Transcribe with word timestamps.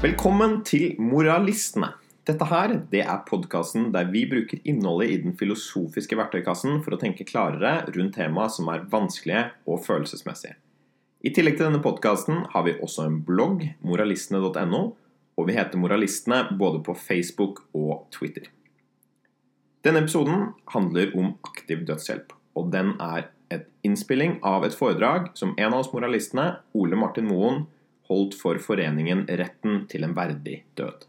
Velkommen 0.00 0.62
til 0.64 0.94
Moralistene. 0.96 1.90
Dette 2.24 2.46
her, 2.48 2.72
det 2.88 3.02
er 3.04 3.18
podkasten 3.26 3.90
der 3.92 4.06
vi 4.08 4.22
bruker 4.30 4.62
innholdet 4.64 5.10
i 5.12 5.16
den 5.20 5.34
filosofiske 5.36 6.16
verktøykassen 6.16 6.78
for 6.80 6.96
å 6.96 6.98
tenke 7.02 7.26
klarere 7.28 7.82
rundt 7.92 8.14
tema 8.16 8.46
som 8.48 8.70
er 8.72 8.86
vanskelige 8.88 9.42
og 9.68 9.82
følelsesmessige. 9.84 10.54
I 11.20 11.34
tillegg 11.36 11.58
til 11.58 11.66
denne 11.66 11.82
podkasten 11.84 12.46
har 12.54 12.64
vi 12.64 12.78
også 12.80 13.04
en 13.10 13.18
blogg, 13.26 13.66
moralistene.no, 13.84 14.80
og 15.36 15.48
vi 15.50 15.56
heter 15.58 15.82
Moralistene 15.82 16.46
både 16.56 16.80
på 16.86 16.94
Facebook 16.96 17.60
og 17.76 18.06
Twitter. 18.16 18.46
Denne 19.84 20.00
episoden 20.06 20.54
handler 20.72 21.12
om 21.12 21.34
aktiv 21.44 21.84
dødshjelp, 21.90 22.32
og 22.56 22.72
den 22.72 22.94
er 22.96 23.28
et 23.52 23.68
innspilling 23.84 24.38
av 24.48 24.64
et 24.64 24.78
foredrag 24.80 25.28
som 25.36 25.52
en 25.58 25.74
av 25.74 25.82
oss 25.82 25.92
moralistene, 25.92 26.54
Ole 26.72 26.96
Martin 26.96 27.28
Moen, 27.28 27.66
holdt 28.10 28.34
for 28.40 28.58
foreningen 28.62 29.24
Retten 29.28 29.84
til 29.90 30.04
en 30.06 30.16
verdig 30.16 30.64
død. 30.78 31.06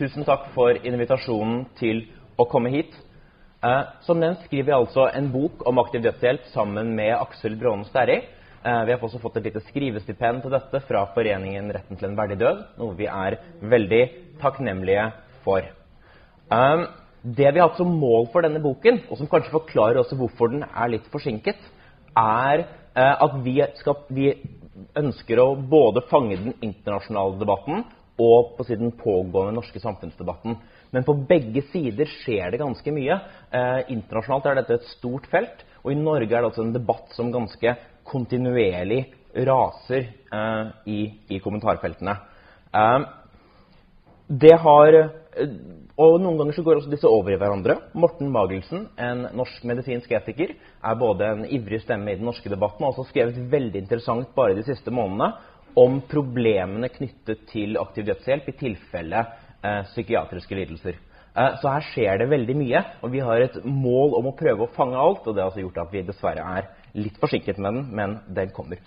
Tusen 0.00 0.26
takk 0.26 0.50
for 0.54 0.74
invitasjonen 0.74 1.64
til 1.78 2.04
å 2.40 2.46
komme 2.50 2.72
hit. 2.74 2.92
Eh, 3.60 3.82
som 4.06 4.20
nevnt 4.20 4.46
skriver 4.46 4.72
jeg 4.72 4.82
altså 4.82 5.06
en 5.12 5.30
bok 5.32 5.64
om 5.68 5.80
aktiv 5.82 6.02
dødshjelp 6.06 6.46
sammen 6.54 6.94
med 6.96 7.12
Aksel 7.18 7.58
Brånen 7.60 7.84
Sterri. 7.88 8.22
Eh, 8.60 8.80
vi 8.86 8.92
har 8.92 9.02
også 9.04 9.20
fått 9.20 9.36
et 9.40 9.50
lite 9.50 9.62
skrivestipend 9.68 10.42
til 10.44 10.54
dette 10.54 10.80
fra 10.88 11.04
foreningen 11.14 11.68
Retten 11.76 12.00
til 12.00 12.10
en 12.10 12.16
verdig 12.18 12.40
død, 12.40 12.64
noe 12.80 12.96
vi 12.96 13.08
er 13.08 13.38
veldig 13.60 14.02
takknemlige 14.40 15.10
for. 15.44 15.64
Eh, 15.64 16.86
det 17.22 17.52
vi 17.52 17.60
har 17.60 17.68
hatt 17.68 17.80
som 17.80 17.92
mål 18.00 18.30
for 18.32 18.44
denne 18.44 18.62
boken, 18.64 19.02
og 19.10 19.20
som 19.20 19.28
kanskje 19.28 19.52
forklarer 19.52 20.00
også 20.00 20.16
hvorfor 20.16 20.52
den 20.54 20.64
er 20.64 20.92
litt 20.94 21.08
forsinket, 21.12 21.60
er 22.16 22.64
uh, 22.96 23.16
at 23.26 23.34
vi, 23.44 23.58
skal, 23.78 23.98
vi 24.08 24.30
ønsker 24.98 25.40
å 25.42 25.54
både 25.56 26.04
fange 26.10 26.38
den 26.38 26.54
internasjonale 26.62 27.38
debatten 27.40 27.84
og 28.20 28.54
på 28.56 28.66
den 28.68 28.92
pågående 28.98 29.56
norske 29.56 29.80
samfunnsdebatten. 29.80 30.58
Men 30.92 31.06
på 31.06 31.14
begge 31.28 31.62
sider 31.70 32.08
skjer 32.20 32.52
det 32.52 32.60
ganske 32.60 32.92
mye. 32.92 33.16
Eh, 33.50 33.78
internasjonalt 33.94 34.48
er 34.50 34.60
dette 34.60 34.80
et 34.80 34.90
stort 34.92 35.28
felt, 35.32 35.64
og 35.80 35.92
i 35.92 35.98
Norge 35.98 36.28
er 36.28 36.42
det 36.42 36.50
altså 36.50 36.66
en 36.66 36.74
debatt 36.74 37.14
som 37.16 37.32
ganske 37.32 37.74
kontinuerlig 38.10 39.04
raser 39.46 40.10
eh, 40.10 40.74
i, 40.90 41.00
i, 41.30 41.40
kommentarfeltene. 41.40 42.16
Eh, 42.74 42.98
det 44.30 44.54
har 44.62 44.94
eh, 44.94 45.54
og 46.00 46.16
Noen 46.22 46.38
ganger 46.38 46.56
så 46.56 46.62
går 46.64 46.78
også 46.78 46.90
disse 46.94 47.08
over 47.10 47.34
i 47.34 47.36
hverandre. 47.36 47.74
Morten 47.98 48.30
Magelsen, 48.32 48.86
en 48.96 49.26
norsk 49.36 49.64
medisinsk 49.68 50.12
etiker, 50.16 50.54
er 50.56 50.96
både 50.96 51.26
en 51.28 51.42
ivrig 51.44 51.82
stemme 51.82 52.12
i 52.12 52.16
den 52.16 52.24
norske 52.28 52.48
debatten 52.48 52.86
og 52.86 52.94
også 52.94 53.10
skrevet 53.10 53.40
veldig 53.52 53.82
interessant 53.82 54.30
bare 54.36 54.56
de 54.56 54.64
siste 54.64 54.94
månedene 54.94 55.34
om 55.78 56.00
problemene 56.08 56.88
knyttet 56.94 57.44
til 57.50 57.76
aktiv 57.78 58.08
dødshjelp 58.08 58.48
i 58.48 58.56
tilfelle 58.62 59.20
eh, 59.60 59.82
psykiatriske 59.90 60.56
lidelser. 60.56 60.96
Eh, 61.36 61.52
så 61.60 61.74
her 61.76 61.86
skjer 61.90 62.22
det 62.22 62.30
veldig 62.32 62.56
mye, 62.62 62.82
og 63.04 63.12
vi 63.12 63.20
har 63.26 63.44
et 63.44 63.60
mål 63.66 64.16
om 64.22 64.30
å 64.32 64.36
prøve 64.40 64.64
å 64.64 64.72
fange 64.74 64.98
alt. 64.98 65.26
og 65.26 65.36
Det 65.36 65.44
har 65.44 65.52
altså 65.52 65.66
gjort 65.66 65.84
at 65.84 65.94
vi 65.94 66.06
dessverre 66.06 66.48
er 66.56 66.72
litt 66.96 67.20
forsinket 67.20 67.60
med 67.60 67.76
den, 67.76 67.86
men 68.00 68.18
den 68.40 68.56
kommer. 68.56 68.80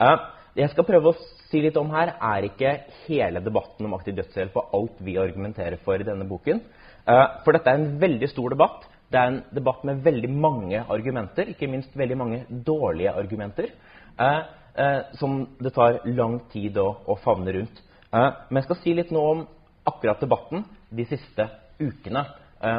Eh, 0.00 0.16
jeg 0.58 0.72
skal 0.72 0.86
prøve 0.88 1.12
å 1.12 1.18
si 1.48 1.60
litt 1.62 1.76
om 1.78 1.90
her, 1.94 2.14
er 2.18 2.46
ikke 2.48 2.72
hele 3.06 3.42
debatten 3.44 3.86
om 3.86 3.94
aktiv 3.94 4.16
dødshjelp 4.18 4.56
og 4.58 4.72
alt 4.78 5.02
vi 5.06 5.14
argumenterer 5.20 5.78
for 5.84 6.00
i 6.00 6.06
denne 6.06 6.26
boken. 6.28 6.60
Eh, 7.08 7.26
for 7.44 7.54
dette 7.54 7.70
er 7.70 7.78
en 7.78 7.98
veldig 8.00 8.28
stor 8.32 8.54
debatt. 8.54 8.86
Det 9.08 9.20
er 9.20 9.30
en 9.30 9.38
debatt 9.54 9.84
med 9.88 10.02
veldig 10.04 10.30
mange 10.34 10.80
argumenter, 10.90 11.52
ikke 11.52 11.70
minst 11.70 11.94
veldig 11.96 12.16
mange 12.18 12.40
dårlige 12.50 13.14
argumenter, 13.16 13.70
eh, 14.18 14.40
eh, 14.74 14.98
som 15.20 15.44
det 15.62 15.72
tar 15.76 16.02
lang 16.04 16.40
tid 16.52 16.76
å, 16.76 16.88
å 17.06 17.16
favne 17.22 17.54
rundt. 17.54 17.84
Men 18.10 18.56
jeg 18.56 18.64
skal 18.64 18.78
si 18.80 18.92
litt 18.96 19.10
nå 19.12 19.20
om 19.20 19.40
akkurat 19.88 20.20
debatten 20.24 20.62
de 20.96 21.04
siste 21.04 21.44
ukene, 21.76 22.22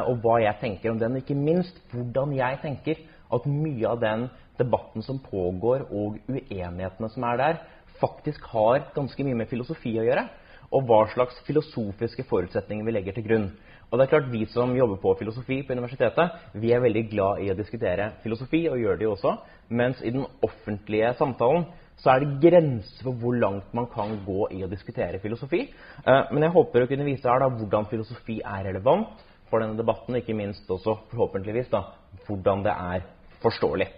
og 0.10 0.24
hva 0.24 0.40
jeg 0.42 0.58
tenker 0.58 0.90
om 0.90 0.98
den, 0.98 1.14
og 1.14 1.22
ikke 1.22 1.38
minst 1.38 1.78
hvordan 1.94 2.34
jeg 2.34 2.58
tenker 2.64 3.04
at 3.30 3.46
mye 3.46 3.92
av 3.92 4.00
den 4.02 4.26
debatten 4.60 5.04
som 5.06 5.22
pågår, 5.24 5.88
og 5.90 6.20
uenighetene 6.30 7.10
som 7.14 7.26
er 7.32 7.42
der, 7.42 7.64
faktisk 8.00 8.46
har 8.54 8.86
ganske 8.96 9.26
mye 9.26 9.42
med 9.42 9.50
filosofi 9.52 9.96
å 10.00 10.06
gjøre. 10.08 10.28
Og 10.70 10.86
hva 10.86 11.02
slags 11.10 11.40
filosofiske 11.48 12.28
forutsetninger 12.30 12.86
vi 12.86 12.94
legger 12.94 13.16
til 13.18 13.26
grunn. 13.26 13.50
Og 13.90 13.98
det 13.98 14.06
er 14.06 14.12
klart 14.12 14.30
Vi 14.30 14.44
som 14.54 14.76
jobber 14.78 15.00
på 15.02 15.16
filosofi 15.18 15.64
på 15.66 15.74
universitetet, 15.74 16.36
vi 16.54 16.74
er 16.74 16.84
veldig 16.84 17.06
glad 17.10 17.42
i 17.42 17.50
å 17.50 17.58
diskutere 17.58 18.12
filosofi, 18.24 18.68
og 18.70 18.78
gjør 18.78 19.00
det 19.00 19.08
jo 19.08 19.16
også. 19.16 19.36
Mens 19.70 20.02
i 20.06 20.14
den 20.14 20.28
offentlige 20.46 21.16
samtalen 21.18 21.66
så 22.00 22.14
er 22.14 22.24
det 22.24 22.38
grenser 22.44 23.04
for 23.04 23.18
hvor 23.20 23.36
langt 23.36 23.74
man 23.76 23.90
kan 23.92 24.14
gå 24.26 24.46
i 24.56 24.62
å 24.64 24.70
diskutere 24.72 25.20
filosofi. 25.20 25.66
Eh, 26.06 26.22
men 26.32 26.46
jeg 26.46 26.54
håper 26.54 26.86
å 26.86 26.92
kunne 26.92 27.08
vise 27.08 27.28
her 27.28 27.42
da 27.44 27.50
hvordan 27.52 27.90
filosofi 27.92 28.40
er 28.40 28.70
relevant 28.70 29.26
for 29.50 29.60
denne 29.60 29.78
debatten, 29.80 30.14
og 30.14 30.22
ikke 30.22 30.38
minst 30.38 30.70
også 30.70 31.00
forhåpentligvis 31.10 31.74
da, 31.74 31.84
hvordan 32.28 32.64
det 32.64 32.76
er 32.94 33.10
forståelig. 33.44 33.90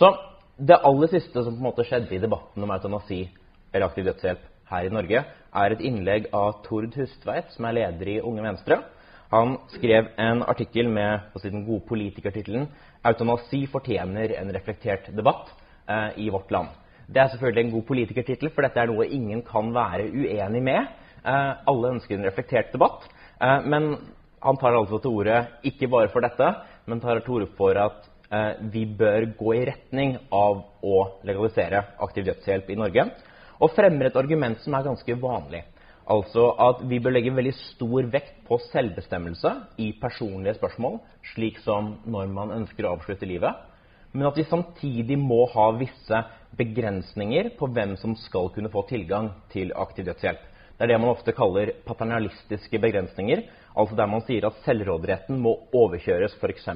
Så 0.00 0.08
det 0.56 0.78
aller 0.80 1.10
siste 1.12 1.42
som 1.44 1.52
på 1.52 1.60
en 1.60 1.66
måte 1.66 1.84
skjedde 1.84 2.14
i 2.16 2.22
debatten 2.22 2.64
om 2.64 2.70
eutanasi 2.72 3.26
eller 3.68 3.84
aktiv 3.84 4.06
dødshjelp 4.08 4.46
her 4.70 4.86
i 4.86 4.92
Norge, 4.94 5.20
er 5.60 5.74
et 5.74 5.82
innlegg 5.84 6.30
av 6.36 6.62
Tord 6.64 6.94
Hustveit, 6.96 7.50
som 7.52 7.66
er 7.68 7.76
leder 7.76 8.08
i 8.08 8.20
Unge 8.24 8.44
Venstre. 8.46 8.78
Han 9.30 9.58
skrev 9.74 10.08
en 10.18 10.40
artikkel 10.48 10.88
med 10.88 11.26
på 11.34 11.42
den 11.44 11.66
gode 11.66 11.84
politikertittelen 11.90 12.68
'Eutanasi 13.04 13.66
fortjener 13.66 14.34
en 14.40 14.52
reflektert 14.54 15.10
debatt 15.16 15.52
eh, 15.88 16.16
i 16.16 16.30
vårt 16.30 16.50
land'. 16.50 16.72
Det 17.06 17.20
er 17.20 17.28
selvfølgelig 17.28 17.64
en 17.64 17.72
god 17.72 17.86
politikertittel, 17.86 18.50
for 18.50 18.62
dette 18.62 18.80
er 18.80 18.86
noe 18.86 19.06
ingen 19.06 19.42
kan 19.42 19.72
være 19.74 20.08
uenig 20.08 20.62
med. 20.62 20.88
Eh, 21.24 21.52
alle 21.68 21.92
ønsker 21.94 22.16
en 22.16 22.24
reflektert 22.24 22.72
debatt. 22.72 23.04
Eh, 23.40 23.60
men 23.66 23.96
han 24.42 24.56
tar 24.56 24.76
altså 24.76 24.98
til 24.98 25.10
orde 25.10 25.46
ikke 25.62 25.88
bare 25.88 26.08
for 26.08 26.20
dette, 26.20 26.54
men 26.86 27.00
tar 27.00 27.20
til 27.20 27.34
orde 27.34 27.52
for 27.56 27.76
at 27.76 28.09
vi 28.72 28.84
bør 28.86 29.24
gå 29.38 29.54
i 29.58 29.64
retning 29.66 30.14
av 30.32 30.60
å 30.86 30.96
legalisere 31.26 31.80
aktiv 32.02 32.28
dødshjelp 32.28 32.70
i 32.70 32.78
Norge. 32.78 33.06
Og 33.60 33.72
fremmer 33.74 34.08
et 34.08 34.16
argument 34.16 34.60
som 34.62 34.74
er 34.78 34.86
ganske 34.86 35.16
vanlig. 35.20 35.64
Altså 36.10 36.46
at 36.58 36.80
vi 36.90 36.98
bør 37.02 37.14
legge 37.14 37.34
veldig 37.34 37.52
stor 37.58 38.06
vekt 38.10 38.40
på 38.48 38.58
selvbestemmelse 38.70 39.52
i 39.82 39.92
personlige 40.00 40.56
spørsmål, 40.58 40.98
slik 41.34 41.60
som 41.62 41.96
når 42.06 42.30
man 42.34 42.54
ønsker 42.54 42.86
å 42.86 42.94
avslutte 42.96 43.28
livet. 43.28 43.66
Men 44.12 44.26
at 44.26 44.38
vi 44.38 44.46
samtidig 44.48 45.18
må 45.20 45.44
ha 45.52 45.68
visse 45.78 46.22
begrensninger 46.58 47.52
på 47.58 47.68
hvem 47.70 47.94
som 48.00 48.16
skal 48.18 48.50
kunne 48.54 48.72
få 48.72 48.82
tilgang 48.90 49.30
til 49.52 49.70
aktiv 49.78 50.08
dødshjelp. 50.08 50.49
Det 50.80 50.86
er 50.86 50.94
det 50.94 51.00
man 51.02 51.10
ofte 51.12 51.34
kaller 51.36 51.74
paternalistiske 51.84 52.78
begrensninger. 52.80 53.42
Altså 53.76 53.98
der 53.98 54.08
man 54.08 54.22
sier 54.24 54.46
at 54.48 54.62
selvråderetten 54.64 55.36
må 55.44 55.50
overkjøres 55.76 56.38
f.eks. 56.40 56.70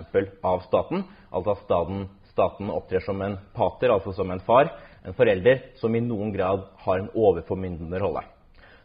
av 0.45 0.59
staten. 0.67 1.07
Altså 1.33 1.55
at 1.55 1.63
staten, 1.63 2.03
staten, 2.29 2.69
opptrer 2.69 3.01
som 3.01 3.23
en 3.25 3.39
pater, 3.57 3.89
altså 3.95 4.13
som 4.13 4.29
en 4.29 4.43
far, 4.45 4.69
en 5.09 5.17
forelder, 5.17 5.63
som 5.81 5.97
i 5.97 6.03
noen 6.05 6.35
grad 6.35 6.67
har 6.85 7.01
en 7.01 7.09
overformyndende 7.17 8.03
rolle. 8.03 8.21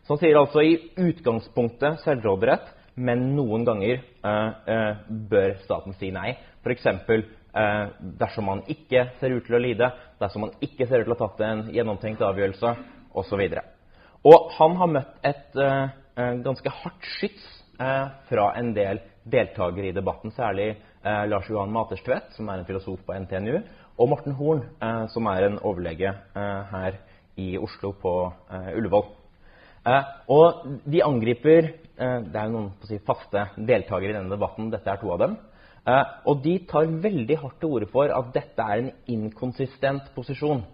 Så 0.07 0.15
han 0.15 0.21
sier 0.21 0.39
altså 0.39 0.63
i 0.63 0.77
utgangspunktet 0.95 1.99
selvråderett, 2.05 2.69
men 2.95 3.25
noen 3.35 3.65
ganger 3.67 3.99
eh, 3.99 4.53
eh, 4.71 5.01
bør 5.33 5.57
staten 5.65 5.97
si 5.99 6.13
nei. 6.15 6.37
F.eks. 6.63 6.87
Eh, 6.87 7.83
dersom 8.23 8.47
man 8.47 8.63
ikke 8.71 9.03
ser 9.19 9.35
ut 9.35 9.43
til 9.51 9.59
å 9.59 9.61
lide, 9.67 9.91
dersom 10.23 10.47
man 10.47 10.55
ikke 10.63 10.87
ser 10.87 11.03
ut 11.03 11.09
til 11.09 11.17
å 11.17 11.19
ha 11.19 11.27
tatt 11.27 11.43
en 11.43 11.65
gjennomtenkt 11.75 12.23
avgjørelse 12.23 12.73
osv. 13.19 13.45
Og 14.27 14.49
han 14.57 14.75
har 14.75 14.91
møtt 14.91 15.27
et 15.27 15.55
uh, 15.55 15.91
ganske 16.43 16.71
hardt 16.81 17.05
skyts 17.15 17.43
uh, 17.79 18.11
fra 18.27 18.49
en 18.59 18.73
del 18.75 18.99
deltakere 19.29 19.91
i 19.91 19.95
debatten, 19.95 20.33
særlig 20.33 20.73
Lars 20.99 21.47
Johan 21.47 21.71
Materstvedt, 21.71 22.33
som 22.35 22.49
er 22.51 22.59
en 22.59 22.65
filosof 22.67 22.99
på 23.07 23.15
NTNU, 23.23 23.61
og 24.01 24.09
Morten 24.11 24.33
Horn, 24.35 24.65
som 25.13 25.29
er 25.31 25.45
en 25.45 25.55
overlege 25.63 26.11
her 26.33 26.97
i 27.39 27.53
Oslo 27.61 27.93
på 27.95 28.11
Ullevål. 28.75 29.05
og 30.27 30.65
de 30.83 31.03
angriper 31.05 31.69
Det 31.95 32.35
er 32.41 32.51
noen 32.51 32.73
si, 32.83 32.99
faste 32.99 33.45
deltakere 33.55 34.11
i 34.11 34.17
denne 34.17 34.33
debatten. 34.33 34.67
Dette 34.73 34.91
er 34.91 34.99
to 34.99 35.13
av 35.13 35.19
dem. 35.23 35.37
og 36.25 36.43
de 36.43 36.57
tar 36.67 36.91
veldig 37.07 37.37
hardt 37.37 37.59
til 37.61 37.77
orde 37.77 37.91
for 37.93 38.11
at 38.11 38.33
dette 38.33 38.59
er 38.61 38.83
en 38.83 38.91
inkonsistent 39.07 40.11
posisjon, 40.15 40.65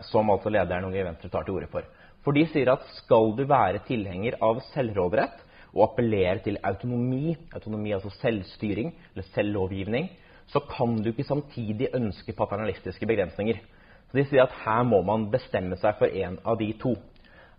som 0.00 0.30
altså 0.30 0.50
lederen 0.50 0.88
Unge 0.90 1.04
Venstre 1.04 1.30
tar 1.30 1.46
til 1.46 1.60
orde 1.60 1.70
for. 1.70 1.86
For 2.24 2.32
de 2.36 2.46
sier 2.48 2.70
at 2.72 2.84
skal 2.96 3.34
du 3.36 3.44
være 3.48 3.82
tilhenger 3.88 4.38
av 4.42 4.62
selvråderett 4.72 5.42
og 5.74 5.88
appellere 5.90 6.40
til 6.44 6.56
autonomi, 6.64 7.34
autonomi 7.52 7.92
altså 7.92 8.12
selvstyring 8.20 8.92
eller 9.12 9.26
selvlovgivning, 9.34 10.08
så 10.48 10.60
kan 10.70 10.96
du 11.02 11.10
ikke 11.10 11.26
samtidig 11.26 11.90
ønske 11.96 12.32
paternalistiske 12.36 13.06
begrensninger. 13.06 13.60
Så 14.08 14.16
De 14.16 14.24
sier 14.28 14.44
at 14.44 14.56
her 14.64 14.84
må 14.86 15.02
man 15.02 15.30
bestemme 15.32 15.76
seg 15.80 15.98
for 15.98 16.08
en 16.08 16.38
av 16.44 16.58
de 16.60 16.70
to. 16.80 16.94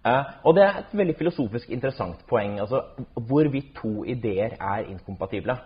Eh, 0.06 0.34
og 0.46 0.56
det 0.56 0.64
er 0.64 0.82
et 0.82 0.98
veldig 0.98 1.16
filosofisk 1.18 1.70
interessant 1.74 2.22
poeng. 2.30 2.60
altså 2.60 2.84
Hvorvidt 3.16 3.74
to 3.76 4.04
ideer 4.06 4.58
er 4.60 4.86
inkompatible. 4.90 5.58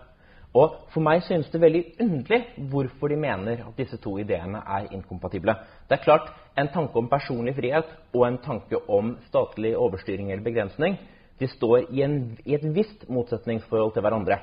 Og 0.58 0.74
For 0.90 1.02
meg 1.04 1.22
synes 1.22 1.50
det 1.52 1.60
veldig 1.62 1.82
underlig 2.02 2.40
hvorfor 2.72 3.12
de 3.12 3.18
mener 3.22 3.62
at 3.62 3.76
disse 3.78 3.98
to 4.02 4.16
ideene 4.18 4.62
er 4.66 4.88
inkompatible. 4.90 5.54
Det 5.88 5.98
er 5.98 6.04
klart, 6.04 6.32
En 6.58 6.68
tanke 6.68 6.98
om 6.98 7.08
personlig 7.08 7.54
frihet 7.54 7.86
og 8.12 8.24
en 8.26 8.38
tanke 8.42 8.76
om 8.90 9.16
statlig 9.28 9.76
overstyring 9.78 10.32
eller 10.32 10.42
begrensning 10.42 10.98
de 11.38 11.46
står 11.48 11.86
i, 11.94 12.02
en, 12.02 12.36
i 12.44 12.54
et 12.54 12.64
visst 12.74 13.06
motsetningsforhold 13.08 13.94
til 13.94 14.02
hverandre. 14.02 14.36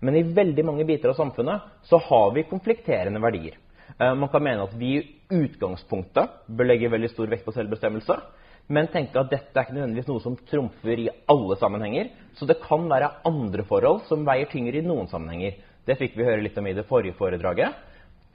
Men 0.00 0.16
i 0.18 0.24
veldig 0.36 0.64
mange 0.66 0.84
biter 0.84 1.12
av 1.12 1.16
samfunnet 1.16 1.62
så 1.88 2.00
har 2.02 2.34
vi 2.34 2.44
konflikterende 2.50 3.22
verdier. 3.22 3.54
Eh, 3.96 4.12
man 4.18 4.28
kan 4.28 4.42
mene 4.44 4.66
at 4.66 4.74
vi 4.76 4.98
i 4.98 5.04
utgangspunktet 5.32 6.42
bør 6.50 6.68
legge 6.68 6.90
veldig 6.92 7.12
stor 7.14 7.30
vekt 7.30 7.46
på 7.46 7.54
selvbestemmelse, 7.56 8.18
men 8.66 8.88
tenke 8.90 9.20
at 9.20 9.30
dette 9.30 9.54
er 9.54 9.66
ikke 9.66 9.76
nødvendigvis 9.76 10.08
noe 10.10 10.22
som 10.24 10.36
trumfer 10.48 11.02
i 11.04 11.10
alle 11.30 11.56
sammenhenger. 11.60 12.08
Så 12.34 12.48
det 12.48 12.58
kan 12.64 12.88
være 12.90 13.12
andre 13.28 13.64
forhold 13.66 14.02
som 14.08 14.26
veier 14.26 14.50
tyngre 14.50 14.80
i 14.80 14.86
noen 14.86 15.06
sammenhenger. 15.10 15.60
Det 15.86 15.94
fikk 16.00 16.16
vi 16.18 16.26
høre 16.26 16.42
litt 16.42 16.58
om 16.58 16.66
i 16.66 16.74
det 16.74 16.86
forrige 16.88 17.14
foredraget. 17.18 17.76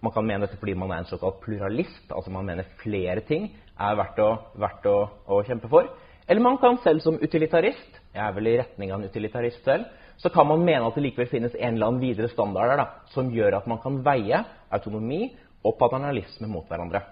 Man 0.02 0.14
kan 0.16 0.26
mene 0.26 0.48
dette 0.48 0.58
fordi 0.58 0.74
man 0.80 0.94
er 0.96 1.04
en 1.04 1.10
såkalt 1.10 1.42
pluralist, 1.44 2.08
altså 2.10 2.32
man 2.34 2.48
mener 2.48 2.70
flere 2.82 3.22
ting 3.28 3.52
er 3.78 3.98
verdt 4.00 4.22
å, 4.24 4.30
verdt 4.58 4.88
å, 4.90 4.96
å 5.28 5.42
kjempe 5.46 5.70
for. 5.70 5.92
Eller 6.26 6.42
man 6.42 6.58
kan 6.62 6.80
selv 6.82 7.04
som 7.04 7.20
utilitarist, 7.22 8.00
jeg 8.16 8.24
er 8.24 8.34
vel 8.34 8.50
i 8.50 8.56
retning 8.62 8.94
av 8.94 9.02
en 9.02 9.12
utilitarist 9.12 9.66
selv, 9.68 9.90
så 10.22 10.30
kan 10.34 10.48
man 10.48 10.64
mene 10.64 10.88
at 10.88 10.96
det 10.96 11.04
likevel 11.04 11.30
finnes 11.30 11.54
en 11.58 11.76
eller 11.76 11.92
annen 11.92 12.02
videre 12.02 12.30
standard 12.32 12.72
der, 12.72 12.82
da, 12.82 12.88
som 13.14 13.30
gjør 13.34 13.60
at 13.60 13.68
man 13.70 13.82
kan 13.84 14.00
veie 14.06 14.44
autonomi 14.72 15.26
og 15.66 15.76
paternalisme 15.80 16.50
mot 16.50 16.70
hverandre. 16.70 17.04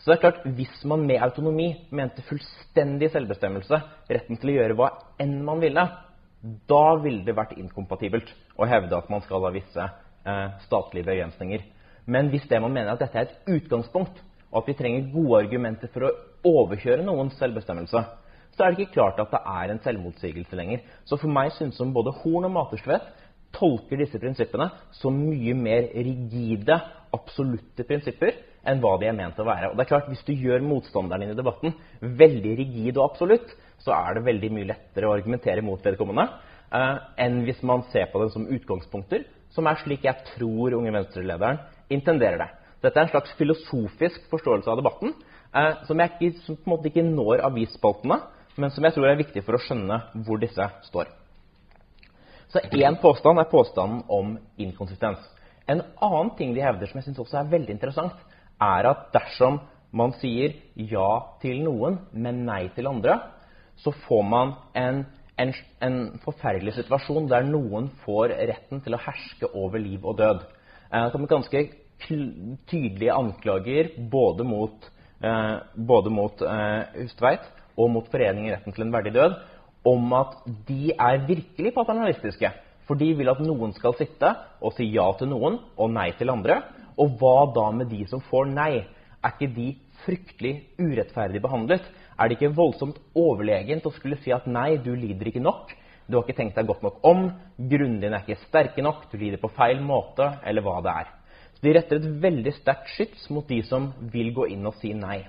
Så 0.00 0.10
det 0.10 0.16
er 0.16 0.20
klart, 0.20 0.44
Hvis 0.56 0.84
man 0.84 1.04
med 1.06 1.20
autonomi 1.20 1.74
mente 1.90 2.22
fullstendig 2.24 3.10
selvbestemmelse, 3.12 3.80
retten 4.08 4.38
til 4.40 4.52
å 4.52 4.54
gjøre 4.54 4.76
hva 4.78 4.88
enn 5.20 5.42
man 5.44 5.60
ville, 5.60 5.84
da 6.68 6.84
ville 7.02 7.24
det 7.26 7.36
vært 7.36 7.58
inkompatibelt 7.60 8.32
å 8.56 8.68
hevde 8.68 8.96
at 8.96 9.10
man 9.12 9.20
skal 9.20 9.44
ha 9.44 9.50
visse 9.52 9.84
eh, 9.84 10.46
statlige 10.64 11.04
begrensninger. 11.04 11.66
Men 12.08 12.30
hvis 12.32 12.48
det 12.48 12.62
man 12.64 12.72
mener 12.72 12.94
at 12.94 13.02
dette 13.04 13.18
er 13.18 13.28
et 13.28 13.52
utgangspunkt, 13.58 14.22
og 14.50 14.62
at 14.62 14.70
vi 14.70 14.78
trenger 14.78 15.12
gode 15.12 15.44
argumenter 15.44 15.92
for 15.92 16.08
å 16.08 16.14
overkjøre 16.48 17.04
noens 17.04 17.36
selvbestemmelse, 17.38 18.04
så 18.56 18.64
er 18.64 18.72
det 18.72 18.86
ikke 18.86 18.96
klart 18.96 19.20
at 19.20 19.30
det 19.34 19.40
er 19.46 19.70
en 19.70 19.82
selvmotsigelse 19.84 20.56
lenger. 20.56 20.80
Så 21.04 21.20
for 21.20 21.30
meg 21.30 21.52
synes 21.54 21.76
som 21.78 21.92
både 21.94 22.16
Horn 22.22 22.48
og 22.48 22.56
Materstvedt 22.56 23.12
tolker 23.54 24.00
disse 24.00 24.18
prinsippene 24.22 24.70
som 24.96 25.16
mye 25.28 25.54
mer 25.58 25.92
rigide, 25.92 26.80
absolutte 27.14 27.84
prinsipper 27.84 28.38
enn 28.68 28.80
hva 28.82 28.96
de 29.00 29.08
er 29.08 29.16
ment 29.16 29.38
å 29.40 29.46
være. 29.46 29.70
Og 29.70 29.76
det 29.78 29.84
er 29.84 29.90
klart, 29.90 30.08
Hvis 30.08 30.24
du 30.26 30.32
gjør 30.32 30.64
motstanderen 30.64 31.24
din 31.24 31.34
i 31.34 31.38
debatten 31.38 31.74
veldig 32.00 32.54
rigid 32.58 32.98
og 32.98 33.10
absolutt, 33.10 33.54
så 33.80 33.94
er 33.96 34.14
det 34.14 34.26
veldig 34.26 34.50
mye 34.52 34.70
lettere 34.74 35.08
å 35.08 35.14
argumentere 35.16 35.64
mot 35.64 35.80
vedkommende 35.84 36.26
eh, 36.72 36.96
enn 37.24 37.42
hvis 37.46 37.62
man 37.66 37.86
ser 37.92 38.10
på 38.12 38.20
det 38.22 38.32
som 38.34 38.48
utgangspunkter, 38.48 39.24
som 39.50 39.66
er 39.66 39.80
slik 39.80 40.04
jeg 40.04 40.26
tror 40.34 40.76
Unge 40.76 40.92
Venstre-lederen 40.94 41.62
intenderer 41.90 42.44
det. 42.44 42.50
Dette 42.84 43.00
er 43.00 43.08
en 43.08 43.12
slags 43.12 43.32
filosofisk 43.38 44.28
forståelse 44.32 44.70
av 44.70 44.80
debatten 44.80 45.14
eh, 45.54 45.72
som, 45.88 46.04
ikke, 46.04 46.34
som 46.44 46.58
på 46.58 46.68
en 46.68 46.74
måte 46.74 46.92
ikke 46.92 47.06
når 47.06 47.44
avisspaltene, 47.48 48.20
men 48.60 48.72
som 48.74 48.84
jeg 48.84 48.96
tror 48.96 49.08
er 49.08 49.20
viktig 49.20 49.42
for 49.46 49.56
å 49.56 49.62
skjønne 49.64 50.02
hvor 50.26 50.40
disse 50.42 50.68
står. 50.88 51.08
Så 52.50 52.62
Én 52.74 52.96
påstand 52.98 53.38
er 53.38 53.46
påstanden 53.46 54.02
om 54.10 54.34
inkonsistens. 54.58 55.22
En 55.70 55.84
annen 56.02 56.32
ting 56.38 56.54
de 56.54 56.64
hevder 56.64 56.90
som 56.90 56.98
jeg 56.98 57.06
synes 57.06 57.20
også 57.22 57.38
er 57.38 57.52
veldig 57.52 57.76
interessant, 57.76 58.16
er 58.60 58.88
at 58.90 59.08
dersom 59.14 59.60
man 59.96 60.12
sier 60.20 60.54
ja 60.76 61.08
til 61.42 61.64
noen, 61.64 61.98
men 62.12 62.44
nei 62.46 62.68
til 62.74 62.88
andre, 62.90 63.16
så 63.80 63.92
får 64.06 64.22
man 64.28 64.54
en, 64.76 65.02
en, 65.40 65.52
en 65.82 65.98
forferdelig 66.24 66.76
situasjon 66.78 67.28
der 67.30 67.46
noen 67.48 67.88
får 68.04 68.36
retten 68.52 68.82
til 68.84 68.94
å 68.94 69.02
herske 69.02 69.50
over 69.56 69.82
liv 69.82 70.04
og 70.04 70.18
død. 70.20 70.44
Eh, 70.90 71.08
kommer 71.12 71.30
ganske 71.30 71.64
tydelige 72.70 73.14
anklager 73.14 73.92
både 74.10 74.44
mot, 74.46 74.90
eh, 75.22 75.56
både 75.74 76.12
mot 76.12 76.42
eh, 76.42 76.82
Hustveit 77.02 77.46
og 77.76 77.90
mot 77.94 78.10
Foreningen 78.12 78.54
Retten 78.54 78.76
til 78.76 78.86
en 78.86 78.94
verdig 78.94 79.14
død 79.16 79.38
om 79.88 80.12
at 80.12 80.36
de 80.68 80.92
er 80.92 81.24
virkelig 81.28 81.72
paternalistiske. 81.74 82.50
For 82.88 82.98
de 82.98 83.12
vil 83.16 83.30
at 83.30 83.40
noen 83.44 83.72
skal 83.76 83.94
sitte 83.96 84.32
og 84.60 84.74
si 84.76 84.88
ja 84.92 85.06
til 85.16 85.30
noen 85.30 85.60
og 85.78 85.92
nei 85.94 86.10
til 86.18 86.32
andre. 86.32 86.58
Og 86.98 87.16
hva 87.20 87.50
da 87.54 87.68
med 87.74 87.90
de 87.92 88.04
som 88.10 88.22
får 88.30 88.48
nei? 88.50 88.84
Er 89.20 89.34
ikke 89.34 89.52
de 89.54 89.68
fryktelig 90.04 90.54
urettferdig 90.80 91.42
behandlet? 91.44 91.84
Er 92.18 92.28
det 92.28 92.38
ikke 92.38 92.54
voldsomt 92.56 92.98
overlegent 93.16 93.86
å 93.88 93.94
skulle 93.94 94.18
si 94.24 94.32
at 94.32 94.48
nei, 94.48 94.74
du 94.80 94.92
lider 94.96 95.30
ikke 95.30 95.42
nok, 95.44 95.72
du 96.10 96.16
har 96.16 96.26
ikke 96.26 96.36
tenkt 96.40 96.58
deg 96.58 96.68
godt 96.68 96.82
nok 96.84 97.04
om, 97.06 97.26
grunnene 97.56 98.02
dine 98.02 98.18
er 98.18 98.24
ikke 98.24 98.48
sterke 98.48 98.82
nok, 98.84 99.06
du 99.12 99.16
lider 99.20 99.40
på 99.40 99.52
feil 99.54 99.80
måte, 99.84 100.26
eller 100.44 100.64
hva 100.66 100.80
det 100.84 100.94
er. 101.04 101.12
Så 101.54 101.64
De 101.64 101.74
retter 101.76 102.00
et 102.00 102.08
veldig 102.24 102.54
sterkt 102.56 102.90
skyts 102.96 103.28
mot 103.30 103.46
de 103.48 103.60
som 103.68 103.92
vil 104.12 104.32
gå 104.36 104.48
inn 104.50 104.66
og 104.66 104.76
si 104.80 104.92
nei. 104.96 105.22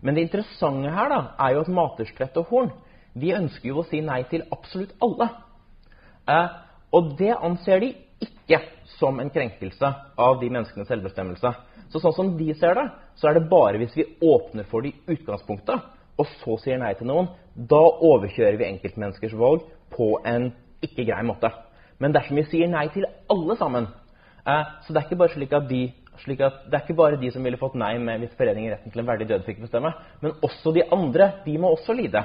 Men 0.00 0.16
det 0.16 0.24
interessante 0.28 0.94
her 0.94 1.12
da, 1.12 1.20
er 1.38 1.54
jo 1.54 1.64
at 1.66 1.74
Materstvedt 1.76 2.40
og 2.40 2.48
Horn 2.50 2.72
de 3.20 3.34
ønsker 3.36 3.72
jo 3.72 3.82
å 3.82 3.88
si 3.88 4.00
nei 4.06 4.22
til 4.30 4.46
absolutt 4.54 4.94
alle. 5.02 5.28
Eh, 6.30 6.48
og 6.96 7.14
det 7.18 7.34
anser 7.36 7.82
de 7.82 7.90
ikke 8.20 8.60
som 8.98 9.20
en 9.20 9.30
krenkelse 9.32 9.92
av 10.20 10.40
de 10.40 10.50
menneskenes 10.50 10.88
selvbestemmelse. 10.90 11.52
Så 11.90 12.02
sånn 12.02 12.16
som 12.16 12.34
de 12.38 12.52
ser 12.58 12.76
det, 12.78 12.86
så 13.18 13.30
er 13.30 13.38
det 13.38 13.48
bare 13.50 13.80
hvis 13.80 13.96
vi 13.96 14.06
åpner 14.22 14.66
for 14.70 14.84
det 14.84 14.92
i 14.92 15.16
utgangspunktet, 15.16 15.86
og 16.20 16.28
så 16.42 16.58
sier 16.60 16.78
nei 16.80 16.92
til 16.98 17.08
noen, 17.10 17.30
da 17.54 17.80
overkjører 17.80 18.58
vi 18.60 18.68
enkeltmenneskers 18.68 19.34
valg 19.38 19.64
på 19.94 20.12
en 20.28 20.50
ikke 20.84 21.06
grei 21.08 21.22
måte. 21.26 21.50
Men 22.00 22.14
dersom 22.14 22.38
vi 22.38 22.46
sier 22.48 22.70
nei 22.70 22.86
til 22.94 23.04
alle 23.28 23.56
sammen 23.60 23.84
eh, 24.48 24.62
Så 24.86 24.94
det 24.94 25.02
er 25.02 25.08
ikke 25.08 25.18
bare 25.20 25.34
slik 25.34 25.50
at 25.52 25.66
de 25.68 25.82
slik 26.24 26.40
at 26.44 26.64
det 26.68 26.76
er 26.76 26.84
ikke 26.84 26.98
bare 26.98 27.18
de 27.20 27.30
som 27.32 27.44
ville 27.44 27.60
fått 27.60 27.78
nei 27.80 27.94
med 28.00 28.20
hvis 28.22 28.36
foreningen 28.36 28.74
retten 28.74 28.92
til 28.92 29.02
en 29.02 29.08
verdig 29.08 29.28
død 29.30 29.46
fikk 29.46 29.62
bestemme, 29.64 29.92
men 30.20 30.36
også 30.44 30.72
de 30.76 30.84
andre. 30.92 31.30
De 31.46 31.56
må 31.60 31.72
også 31.72 31.96
lide. 31.96 32.22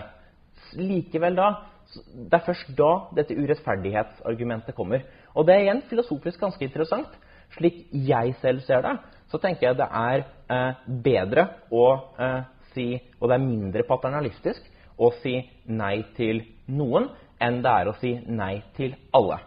Likevel 0.76 1.38
da 1.38 1.54
Det 1.96 2.34
er 2.34 2.44
først 2.44 2.72
da 2.76 2.92
dette 3.16 3.36
urettferdighetsargumentet 3.38 4.76
kommer. 4.76 5.04
Og 5.36 5.48
det 5.48 5.56
er 5.56 5.66
igjen 5.66 5.84
filosofisk 5.90 6.42
ganske 6.42 6.64
interessant. 6.66 7.12
Slik 7.56 7.86
jeg 7.92 8.36
selv 8.42 8.64
ser 8.66 8.84
det, 8.86 8.96
så 9.32 9.40
tenker 9.42 9.68
jeg 9.68 9.80
det 9.80 9.88
er 9.88 10.24
eh, 10.52 10.86
bedre 11.06 11.48
å 11.72 11.86
eh, 12.20 12.42
si 12.76 12.88
Og 13.20 13.30
det 13.30 13.38
er 13.38 13.46
mindre 13.46 13.86
paternalistisk 13.88 14.66
å 15.00 15.12
si 15.22 15.38
nei 15.72 16.02
til 16.18 16.42
noen 16.72 17.10
enn 17.44 17.62
det 17.64 17.72
er 17.72 17.90
å 17.90 17.98
si 18.00 18.16
nei 18.28 18.64
til 18.78 18.96
alle. 19.16 19.40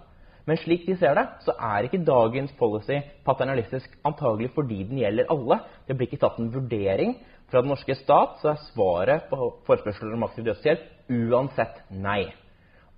Men 0.49 0.57
slik 0.61 0.87
de 0.89 0.95
ser 0.97 1.13
det, 1.17 1.27
så 1.45 1.53
er 1.61 1.85
ikke 1.85 2.01
dagens 2.09 2.53
policy 2.57 3.03
paternalistisk 3.27 3.99
antagelig 4.09 4.49
fordi 4.55 4.81
den 4.89 5.03
gjelder 5.03 5.29
alle. 5.33 5.61
Det 5.85 5.97
blir 5.97 6.09
ikke 6.09 6.23
tatt 6.23 6.39
en 6.41 6.49
vurdering 6.55 7.19
fra 7.53 7.61
den 7.61 7.73
norske 7.73 7.97
stat, 7.97 8.39
så 8.41 8.55
er 8.55 8.63
svaret 8.71 9.29
på 9.29 9.51
forespørsel 9.69 10.13
om 10.17 10.25
aktiv 10.25 10.49
dødshjelp 10.49 11.13
uansett 11.13 11.83
nei. 11.93 12.31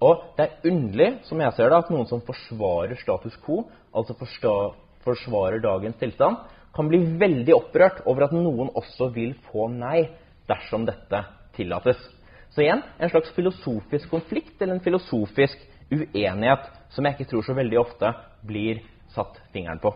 Og 0.00 0.23
det 0.37 0.47
er 0.47 0.71
underlig, 0.71 1.11
som 1.28 1.40
jeg 1.42 1.52
ser 1.57 1.69
det, 1.69 1.80
at 1.83 1.90
noen 1.92 2.09
som 2.09 2.23
forsvarer 2.25 2.97
status 3.00 3.37
quo, 3.45 3.66
altså 3.92 4.16
forsvarer 5.04 5.61
dagens 5.61 5.99
tilstand, 6.00 6.38
kan 6.75 6.88
bli 6.88 7.02
veldig 7.21 7.54
opprørt 7.57 8.00
over 8.09 8.28
at 8.28 8.35
noen 8.35 8.71
også 8.78 9.11
vil 9.12 9.35
få 9.50 9.69
nei 9.73 10.07
dersom 10.49 10.87
dette 10.88 11.25
tillates. 11.57 11.99
Så 12.50 12.64
igjen 12.64 12.83
en 12.99 13.11
slags 13.12 13.30
filosofisk 13.37 14.11
konflikt 14.11 14.62
eller 14.62 14.78
en 14.78 14.85
filosofisk 14.85 15.61
uenighet 15.90 16.71
som 16.95 17.07
jeg 17.07 17.19
ikke 17.19 17.30
tror 17.33 17.47
så 17.47 17.57
veldig 17.59 17.78
ofte 17.83 18.12
blir 18.47 18.80
satt 19.14 19.38
fingeren 19.54 19.83
på. 19.83 19.92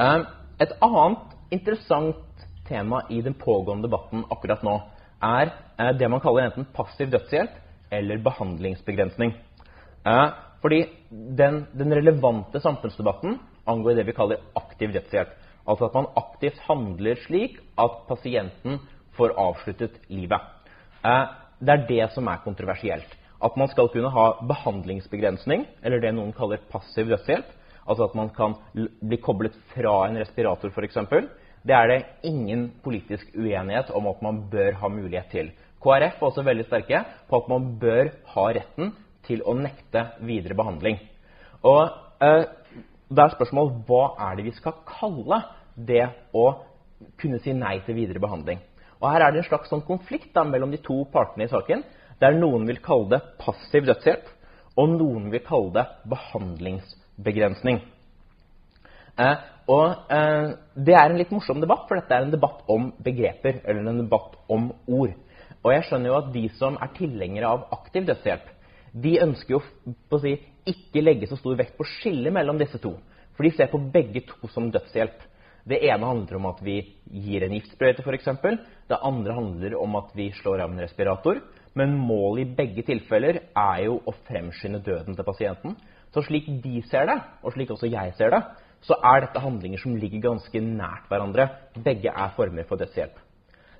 Ehm, 0.00 0.26
et 0.60 0.72
annet 0.82 1.54
interessant 1.54 2.46
tema 2.68 3.04
i 3.12 3.20
den 3.22 3.36
pågående 3.38 3.86
debatten 3.86 4.24
akkurat 4.32 4.64
nå 4.64 4.78
er 5.24 5.52
eh, 5.78 5.92
det 5.96 6.08
man 6.10 6.22
kaller 6.24 6.48
enten 6.48 6.68
passiv 6.74 7.12
dødshjelp 7.12 7.60
eller 7.98 8.22
behandlingsbegrensning. 8.24 9.34
Eh, 10.06 10.26
fordi 10.62 10.84
den, 11.10 11.64
den, 11.72 11.94
relevante 11.94 12.60
samfunnsdebatten 12.60 13.38
angår 13.68 13.98
det 13.98 14.06
vi 14.08 14.16
kaller 14.16 14.42
aktiv 14.58 14.94
rettshjelp. 14.94 15.32
Altså 15.64 15.88
at 15.88 15.96
man 15.96 16.10
aktivt 16.20 16.60
handler 16.66 17.20
slik 17.24 17.58
at 17.80 18.00
pasienten 18.08 18.80
får 19.16 19.36
avsluttet 19.40 19.96
livet. 20.08 20.40
Eh, 21.04 21.26
det 21.60 21.74
er 21.74 21.86
det 21.88 22.08
som 22.14 22.28
er 22.28 22.42
kontroversielt. 22.44 23.20
At 23.44 23.56
man 23.60 23.68
skal 23.68 23.90
kunne 23.92 24.12
ha 24.12 24.26
behandlingsbegrensning, 24.48 25.66
eller 25.84 26.00
det 26.00 26.14
noen 26.16 26.32
kaller 26.36 26.62
passiv 26.70 27.10
dødshjelp. 27.12 27.48
Altså 27.84 28.06
at 28.08 28.14
man 28.16 28.30
kan 28.32 28.54
bli 28.72 29.18
koblet 29.20 29.56
fra 29.74 30.06
en 30.08 30.16
respirator. 30.16 30.72
Det 31.64 31.72
er 31.72 31.88
det 31.88 32.00
ingen 32.28 32.66
politisk 32.84 33.30
uenighet 33.32 33.90
om 33.96 34.08
at 34.10 34.20
man 34.22 34.42
bør 34.52 34.76
ha 34.82 34.90
mulighet 34.92 35.30
til. 35.32 35.52
KrF 35.80 36.20
er 36.20 36.28
også 36.28 36.44
veldig 36.44 36.66
sterke 36.68 37.00
på 37.28 37.40
at 37.40 37.48
man 37.48 37.70
bør 37.80 38.10
ha 38.34 38.44
retten 38.56 38.92
til 39.24 39.40
å 39.44 39.54
nekte 39.56 40.04
videre 40.24 40.56
behandling. 40.56 41.00
Og 41.64 41.88
eh, 42.24 42.44
Da 43.14 43.26
er 43.26 43.34
spørsmålet 43.34 43.84
hva 43.88 44.04
er 44.28 44.36
det 44.36 44.46
vi 44.46 44.54
skal 44.56 44.78
kalle 44.88 45.42
det 45.76 46.06
å 46.32 46.46
kunne 47.20 47.40
si 47.44 47.52
nei 47.56 47.78
til 47.84 47.96
videre 47.98 48.20
behandling. 48.20 48.60
Og 49.00 49.08
Her 49.12 49.26
er 49.26 49.32
det 49.32 49.42
en 49.42 49.48
slags 49.48 49.68
sånn 49.72 49.84
konflikt 49.84 50.32
da, 50.34 50.44
mellom 50.44 50.72
de 50.72 50.80
to 50.84 51.02
partene 51.12 51.44
i 51.44 51.52
saken, 51.52 51.84
der 52.20 52.36
noen 52.36 52.64
vil 52.68 52.80
kalle 52.84 53.10
det 53.12 53.22
passiv 53.40 53.84
dødshjelp, 53.88 54.28
og 54.80 54.94
noen 54.96 55.28
vil 55.32 55.44
kalle 55.44 55.74
det 55.76 55.84
behandlingsbegrensning. 56.10 57.82
Eh, 59.20 59.36
og 59.70 60.12
eh, 60.12 60.54
Det 60.74 60.94
er 60.94 61.10
en 61.10 61.18
litt 61.18 61.32
morsom 61.32 61.60
debatt, 61.62 61.86
for 61.88 61.98
dette 61.98 62.14
er 62.14 62.26
en 62.26 62.34
debatt 62.34 62.64
om 62.70 62.90
begreper, 63.04 63.62
eller 63.64 63.92
en 63.92 64.02
debatt 64.02 64.36
om 64.52 64.70
ord. 64.86 65.14
Og 65.64 65.72
jeg 65.72 65.86
skjønner 65.88 66.10
jo 66.10 66.18
at 66.18 66.32
de 66.34 66.44
som 66.58 66.76
er 66.82 66.92
tilhengere 66.96 67.52
av 67.54 67.68
aktiv 67.72 68.04
dødshjelp, 68.10 68.50
de 69.04 69.14
ønsker 69.24 69.56
jo 69.56 69.62
på 70.10 70.18
å 70.18 70.22
si, 70.22 70.34
ikke 70.68 71.02
legge 71.02 71.28
så 71.28 71.38
stor 71.40 71.56
vekt 71.58 71.78
på 71.78 71.86
skillet 71.98 72.34
mellom 72.34 72.60
disse 72.60 72.78
to. 72.82 72.94
For 73.34 73.46
de 73.46 73.54
ser 73.56 73.70
på 73.72 73.80
begge 73.94 74.22
to 74.28 74.50
som 74.52 74.68
dødshjelp. 74.72 75.16
Det 75.64 75.80
ene 75.88 76.06
handler 76.06 76.36
om 76.36 76.50
at 76.50 76.60
vi 76.62 76.76
gir 77.08 77.46
en 77.46 77.54
giftsprøyte, 77.56 78.04
f.eks. 78.04 78.28
Det 78.90 79.00
andre 79.00 79.36
handler 79.38 79.78
om 79.80 79.96
at 79.96 80.12
vi 80.16 80.28
slår 80.36 80.66
av 80.66 80.74
en 80.74 80.84
respirator. 80.84 81.40
Men 81.74 81.96
målet 81.98 82.44
i 82.44 82.56
begge 82.60 82.84
tilfeller 82.86 83.40
er 83.48 83.80
jo 83.86 83.96
å 84.04 84.14
fremskynde 84.28 84.82
døden 84.84 85.16
til 85.16 85.26
pasienten. 85.26 85.78
Så 86.14 86.22
slik 86.28 86.46
de 86.62 86.84
ser 86.86 87.08
det, 87.08 87.16
og 87.42 87.56
slik 87.56 87.72
også 87.74 87.90
jeg 87.90 88.12
ser 88.18 88.30
det, 88.36 88.42
så 88.84 88.96
er 89.00 89.24
dette 89.24 89.40
handlinger 89.40 89.80
som 89.80 89.96
ligger 89.96 90.22
ganske 90.28 90.60
nært 90.60 91.08
hverandre. 91.08 91.48
Begge 91.84 92.12
er 92.12 92.34
former 92.36 92.66
for 92.68 92.80
dødshjelp. 92.80 93.16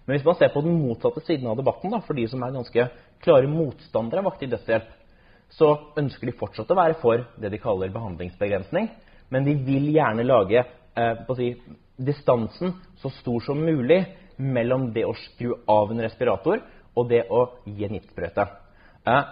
Men 0.04 0.16
hvis 0.16 0.26
man 0.26 0.36
ser 0.38 0.52
på 0.52 0.62
den 0.64 0.76
motsatte 0.80 1.22
siden 1.24 1.48
av 1.48 1.56
debatten, 1.56 1.92
da, 1.92 2.00
for 2.04 2.16
de 2.16 2.26
som 2.28 2.42
er 2.44 2.52
ganske 2.54 2.86
klare 3.24 3.48
motstandere 3.48 4.20
av 4.20 4.32
aktiv 4.32 4.52
dødshjelp, 4.52 4.90
så 5.54 5.70
ønsker 6.00 6.28
de 6.28 6.36
fortsatt 6.36 6.72
å 6.72 6.76
være 6.78 6.98
for 7.00 7.24
det 7.40 7.52
de 7.52 7.60
kaller 7.62 7.92
behandlingsbegrensning. 7.94 8.90
Men 9.32 9.46
de 9.46 9.54
vil 9.66 9.90
gjerne 9.94 10.26
lage 10.26 10.60
eh, 10.60 11.34
si, 11.36 11.50
distansen 11.96 12.74
så 13.00 13.12
stor 13.20 13.44
som 13.44 13.60
mulig 13.60 14.02
mellom 14.36 14.90
det 14.92 15.04
å 15.06 15.14
skru 15.16 15.54
av 15.70 15.92
en 15.92 16.02
respirator 16.02 16.64
og 16.94 17.10
det 17.10 17.24
å 17.32 17.46
gi 17.68 17.86
en 17.86 17.96
giftsprøyte. 17.98 18.48
Eh, 19.08 19.24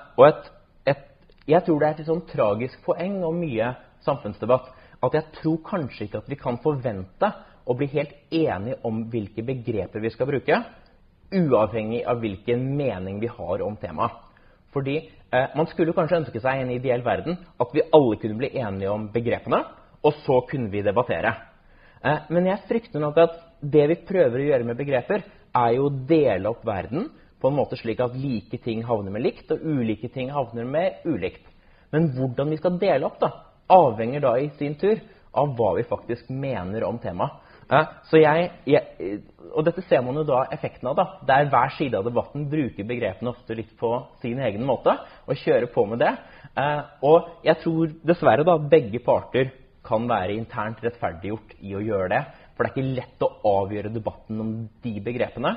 jeg 1.43 1.65
tror 1.67 1.81
det 1.81 1.89
er 1.89 1.99
et 1.99 2.07
sånn 2.07 2.23
tragisk 2.29 2.85
poeng 2.87 3.19
og 3.27 3.35
mye 3.35 3.73
samfunnsdebatt 4.07 4.71
at 5.03 5.17
jeg 5.19 5.35
tror 5.41 5.59
kanskje 5.67 6.07
ikke 6.07 6.23
at 6.23 6.31
vi 6.31 6.39
kan 6.39 6.59
forvente 6.63 7.31
å 7.67 7.75
bli 7.79 7.89
helt 7.93 8.15
enige 8.35 8.79
om 8.87 9.05
hvilke 9.11 9.45
begreper 9.47 10.03
vi 10.03 10.11
skal 10.15 10.29
bruke, 10.31 10.59
uavhengig 11.33 12.03
av 12.09 12.21
hvilken 12.23 12.65
mening 12.77 13.21
vi 13.23 13.31
har 13.31 13.63
om 13.65 13.77
temaet. 13.81 14.19
Fordi 14.73 14.97
eh, 14.99 15.49
Man 15.57 15.69
skulle 15.69 15.95
kanskje 15.97 16.23
ønske 16.23 16.41
seg 16.41 16.63
en 16.63 16.73
ideell 16.73 17.05
verden 17.05 17.39
at 17.61 17.73
vi 17.75 17.85
alle 17.93 18.19
kunne 18.21 18.39
bli 18.41 18.53
enige 18.57 18.93
om 18.93 19.09
begrepene, 19.13 19.63
og 20.03 20.17
så 20.25 20.41
kunne 20.49 20.71
vi 20.73 20.85
debattere. 20.85 21.35
Eh, 22.03 22.29
men 22.33 22.49
jeg 22.49 22.65
frykter 22.69 23.03
nok 23.03 23.21
at 23.23 23.39
det 23.61 23.85
vi 23.91 24.01
prøver 24.09 24.41
å 24.41 24.47
gjøre 24.51 24.69
med 24.71 24.81
begreper, 24.81 25.27
er 25.53 25.75
jo 25.77 25.89
å 25.89 25.97
dele 26.09 26.49
opp 26.49 26.65
verden 26.65 27.11
på 27.43 27.51
en 27.51 27.59
måte 27.59 27.77
slik 27.77 28.01
at 28.01 28.15
like 28.17 28.59
ting 28.65 28.85
havner 28.87 29.13
med 29.13 29.25
likt, 29.27 29.51
og 29.53 29.61
ulike 29.61 30.09
ting 30.15 30.31
havner 30.33 30.65
med 30.65 31.05
ulikt. 31.05 31.45
Men 31.93 32.09
hvordan 32.15 32.53
vi 32.55 32.59
skal 32.61 32.79
dele 32.81 33.09
opp, 33.09 33.19
da, 33.21 33.33
avhenger 33.73 34.23
da 34.25 34.37
i 34.39 34.51
sin 34.59 34.77
tur 34.81 35.01
av 35.33 35.55
hva 35.57 35.73
vi 35.79 35.87
faktisk 35.89 36.29
mener 36.31 36.85
om 36.85 37.01
temaet. 37.01 37.41
Så 38.11 38.21
jeg, 38.21 38.51
jeg, 38.69 39.21
og 39.55 39.65
dette 39.65 39.81
ser 39.87 40.03
man 40.05 40.19
jo 40.21 40.27
da 40.29 40.43
effekten 40.53 40.91
av, 40.91 40.99
da, 40.99 41.07
der 41.25 41.49
hver 41.49 41.73
side 41.79 41.97
av 41.97 42.05
debatten 42.05 42.45
bruker 42.53 42.85
begrepene 42.85 43.33
ofte 43.33 43.57
litt 43.57 43.71
på 43.81 43.95
sin 44.21 44.43
egen 44.45 44.67
måte 44.69 44.93
og 45.25 45.41
kjører 45.41 45.71
på 45.73 45.87
med 45.89 46.03
det. 46.03 46.11
Eh, 46.53 46.83
og 47.09 47.31
jeg 47.47 47.63
tror 47.63 47.95
dessverre 48.05 48.45
da 48.45 48.59
begge 48.61 49.01
parter 49.05 49.55
kan 49.87 50.05
være 50.11 50.37
internt 50.37 50.83
rettferdiggjort 50.85 51.57
i 51.65 51.73
å 51.79 51.83
gjøre 51.83 52.11
det. 52.13 52.21
For 52.53 52.67
det 52.67 52.69
er 52.69 52.75
ikke 52.75 52.97
lett 53.01 53.25
å 53.25 53.33
avgjøre 53.55 53.95
debatten 53.95 54.45
om 54.45 54.53
de 54.85 54.95
begrepene, 55.09 55.57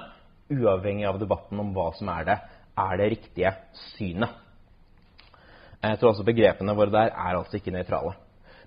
uavhengig 0.55 1.09
av 1.09 1.19
debatten 1.19 1.59
om 1.59 1.75
hva 1.75 1.89
som 1.97 2.09
er 2.15 2.29
det, 2.31 2.39
er 2.79 2.99
det 3.01 3.11
riktige 3.11 3.51
synet. 3.91 4.44
Jeg 5.85 5.99
tror 6.01 6.13
altså 6.13 6.25
begrepene 6.25 6.75
våre 6.77 6.93
der 6.93 7.11
er 7.13 7.37
altså 7.37 7.59
ikke 7.59 7.73
nøytrale. 7.75 8.15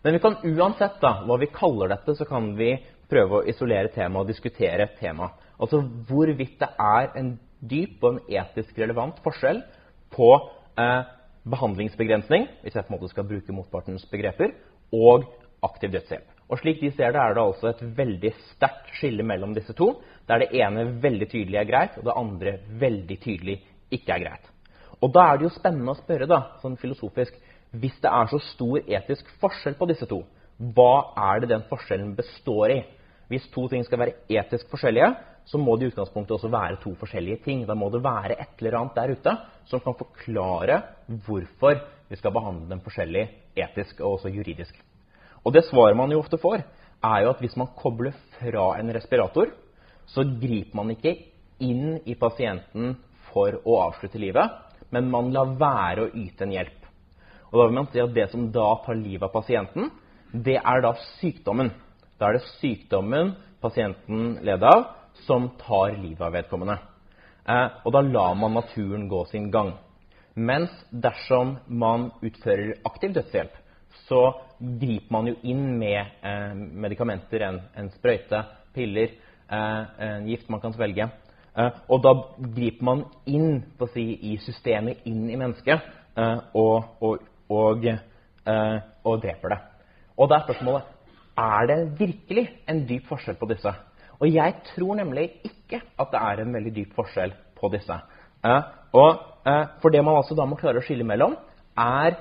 Men 0.04 0.14
vi 0.14 0.22
kan 0.22 0.38
uansett 0.46 1.00
da, 1.02 1.18
hva 1.26 1.38
vi 1.40 1.50
kaller 1.50 1.90
dette, 1.90 2.14
så 2.14 2.26
kan 2.28 2.52
vi 2.58 2.76
prøve 3.10 3.40
å 3.40 3.46
isolere 3.50 3.90
temaet 3.94 4.22
og 4.22 4.30
diskutere 4.30 4.90
temaet. 5.00 5.34
Altså 5.58 5.80
hvorvidt 6.08 6.58
det 6.60 6.68
er 6.78 7.10
en 7.18 7.32
dyp 7.58 8.04
og 8.04 8.12
en 8.12 8.34
etisk 8.40 8.78
relevant 8.78 9.18
forskjell 9.24 9.64
på 10.14 10.28
eh, 10.78 11.00
behandlingsbegrensning, 11.48 12.46
hvis 12.62 12.76
jeg 12.76 12.86
på 12.86 12.92
en 12.92 12.98
måte 12.98 13.10
skal 13.10 13.26
bruke 13.26 13.54
motpartens 13.56 14.06
begreper, 14.10 14.54
og 14.94 15.26
aktiv 15.66 15.90
dødshjelp. 15.96 16.28
Og 16.48 16.62
Slik 16.62 16.78
de 16.80 16.92
ser 16.94 17.12
det, 17.12 17.20
er 17.20 17.34
det 17.34 17.42
altså 17.42 17.72
et 17.72 17.82
veldig 17.98 18.30
sterkt 18.52 18.94
skille 18.96 19.26
mellom 19.26 19.52
disse 19.56 19.74
to, 19.76 19.90
der 20.28 20.44
det 20.44 20.52
ene 20.56 20.86
veldig 21.02 21.28
tydelig 21.28 21.58
er 21.60 21.68
greit, 21.68 21.98
og 21.98 22.06
det 22.08 22.16
andre 22.16 22.54
veldig 22.80 23.18
tydelig 23.24 23.58
ikke 23.92 24.14
er 24.14 24.24
greit. 24.24 24.48
Og 25.00 25.12
Da 25.14 25.22
er 25.30 25.38
det 25.38 25.46
jo 25.46 25.54
spennende 25.54 25.92
å 25.94 25.98
spørre, 25.98 26.26
da, 26.26 26.38
sånn 26.62 26.76
filosofisk, 26.80 27.34
hvis 27.78 27.98
det 28.02 28.10
er 28.10 28.30
så 28.30 28.40
stor 28.54 28.80
etisk 28.82 29.28
forskjell 29.42 29.76
på 29.78 29.86
disse 29.90 30.08
to, 30.10 30.22
hva 30.74 31.12
er 31.30 31.42
det 31.44 31.50
den 31.52 31.66
forskjellen 31.68 32.14
består 32.18 32.72
i? 32.74 32.78
Hvis 33.30 33.44
to 33.52 33.66
ting 33.70 33.84
skal 33.86 34.00
være 34.00 34.16
etisk 34.32 34.70
forskjellige, 34.72 35.12
så 35.48 35.60
må 35.60 35.76
det 35.78 35.86
i 35.86 35.92
utgangspunktet 35.92 36.34
også 36.34 36.50
være 36.52 36.80
to 36.82 36.94
forskjellige 36.98 37.42
ting. 37.44 37.62
Da 37.68 37.76
må 37.78 37.90
det 37.92 38.02
være 38.04 38.34
et 38.40 38.58
eller 38.60 38.78
annet 38.80 38.96
der 38.96 39.12
ute 39.14 39.34
som 39.68 39.80
kan 39.84 39.94
forklare 39.96 40.80
hvorfor 41.26 41.78
vi 42.08 42.16
skal 42.18 42.32
behandle 42.34 42.68
dem 42.72 42.82
forskjellig 42.84 43.26
etisk 43.60 44.00
og 44.00 44.16
også 44.18 44.32
juridisk. 44.32 44.74
Og 45.44 45.54
det 45.54 45.66
svaret 45.68 45.96
man 45.96 46.10
jo 46.12 46.18
ofte 46.24 46.40
får, 46.40 46.64
er 47.04 47.22
jo 47.22 47.30
at 47.30 47.40
hvis 47.44 47.56
man 47.60 47.70
kobler 47.78 48.16
fra 48.40 48.72
en 48.80 48.90
respirator, 48.96 49.52
så 50.08 50.24
griper 50.40 50.74
man 50.76 50.90
ikke 50.96 51.14
inn 51.64 52.00
i 52.08 52.16
pasienten 52.18 52.96
for 53.30 53.60
å 53.62 53.78
avslutte 53.84 54.18
livet, 54.20 54.56
men 54.90 55.10
man 55.12 55.32
lar 55.34 55.56
være 55.60 56.06
å 56.06 56.12
yte 56.16 56.46
en 56.46 56.54
hjelp. 56.54 56.86
Og 57.48 57.60
da 57.60 57.66
vil 57.66 57.78
man 57.78 57.88
si 57.92 58.00
at 58.02 58.14
Det 58.14 58.28
som 58.30 58.50
da 58.52 58.68
tar 58.84 58.98
livet 58.98 59.26
av 59.28 59.32
pasienten, 59.32 59.90
det 60.32 60.58
er 60.60 60.82
da 60.84 60.94
sykdommen. 61.18 61.72
Da 62.18 62.28
er 62.28 62.38
det 62.38 62.48
sykdommen 62.58 63.34
pasienten 63.62 64.38
leder 64.44 64.68
av, 64.68 64.86
som 65.26 65.50
tar 65.58 65.96
livet 65.96 66.22
av 66.22 66.34
vedkommende. 66.36 66.78
Eh, 67.48 67.68
og 67.84 67.94
da 67.94 68.02
lar 68.04 68.34
man 68.36 68.54
naturen 68.58 69.08
gå 69.08 69.24
sin 69.30 69.50
gang. 69.50 69.72
Mens 70.34 70.70
dersom 70.90 71.56
man 71.66 72.10
utfører 72.22 72.76
aktiv 72.86 73.14
dødshjelp, 73.16 73.54
så 74.06 74.20
griper 74.58 75.12
man 75.12 75.30
jo 75.30 75.38
inn 75.42 75.64
med 75.80 76.20
eh, 76.22 76.52
medikamenter, 76.54 77.42
en, 77.48 77.62
en, 77.74 77.88
sprøyte, 77.96 78.44
piller, 78.76 79.16
eh, 79.48 79.80
en 80.06 80.28
gift 80.28 80.50
man 80.52 80.62
kan 80.62 80.76
svelge. 80.76 81.08
Eh, 81.58 81.78
og 81.90 82.02
da 82.04 82.12
griper 82.54 82.86
man 82.86 83.02
inn 83.26 83.62
si, 83.92 84.04
i 84.30 84.36
systemet, 84.42 85.02
inn 85.10 85.26
i 85.30 85.38
mennesket, 85.38 85.88
eh, 86.18 86.44
og, 86.58 87.02
og, 87.02 87.24
og, 87.50 87.88
eh, 87.88 88.76
og 89.04 89.24
dreper 89.24 89.54
det. 89.54 89.58
Og 90.18 90.30
da 90.30 90.38
er 90.38 90.46
spørsmålet 90.46 90.94
er 91.38 91.68
det 91.70 91.78
virkelig 91.98 92.46
en 92.70 92.84
dyp 92.86 93.10
forskjell 93.10 93.38
på 93.38 93.50
disse. 93.50 93.72
Og 94.18 94.30
jeg 94.30 94.54
tror 94.72 94.98
nemlig 94.98 95.28
ikke 95.46 95.82
at 95.98 96.14
det 96.14 96.22
er 96.30 96.42
en 96.42 96.54
veldig 96.54 96.72
dyp 96.74 96.96
forskjell 96.96 97.34
på 97.58 97.70
disse. 97.74 97.98
Og 98.98 99.24
For 99.80 99.94
det 99.94 100.02
man 100.04 100.18
altså 100.18 100.34
da 100.34 100.44
må 100.44 100.58
klare 100.58 100.82
å 100.82 100.84
skille 100.84 101.06
mellom, 101.06 101.36
er 101.78 102.18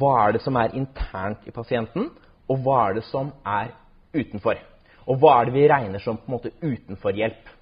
hva 0.00 0.12
er 0.22 0.32
det 0.34 0.40
som 0.42 0.56
er 0.56 0.72
internt 0.74 1.44
i 1.46 1.52
pasienten, 1.52 2.08
og 2.48 2.64
hva 2.64 2.78
er 2.88 2.96
det 2.96 3.04
som 3.06 3.28
er 3.46 3.74
utenfor. 4.16 4.56
Og 5.06 5.20
hva 5.20 5.36
er 5.36 5.50
det 5.50 5.54
vi 5.58 5.68
regner 5.68 6.02
som 6.02 6.16
på 6.16 6.30
en 6.30 6.38
måte 6.38 6.54
utenfor 6.64 7.20
hjelp. 7.20 7.52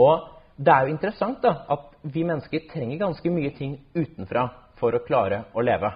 Og 0.00 0.28
det 0.56 0.70
er 0.70 0.86
jo 0.86 0.94
interessant 0.94 1.42
da, 1.42 1.64
at 1.70 1.90
vi 2.02 2.24
mennesker 2.26 2.68
trenger 2.70 3.00
ganske 3.00 3.30
mye 3.32 3.50
ting 3.56 3.78
utenfra 3.94 4.48
for 4.78 4.94
å 4.94 5.02
klare 5.06 5.44
å 5.54 5.64
leve. 5.64 5.90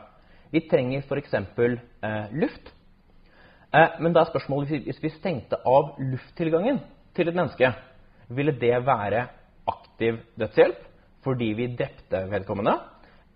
Vi 0.51 0.65
trenger 0.71 1.05
f.eks. 1.05 1.35
Eh, 1.35 2.35
luft. 2.41 2.73
Eh, 3.73 3.99
men 4.01 4.15
da 4.15 4.23
er 4.23 4.31
spørsmålet 4.31 4.87
hvis 4.87 5.03
vi 5.03 5.13
stengte 5.13 5.61
av 5.67 5.97
lufttilgangen 6.01 6.81
til 7.15 7.29
et 7.29 7.37
menneske, 7.37 7.73
ville 8.29 8.55
det 8.57 8.77
være 8.87 9.27
aktiv 9.69 10.23
dødshjelp 10.39 10.87
fordi 11.25 11.53
vi 11.59 11.73
drepte 11.77 12.23
vedkommende? 12.31 12.77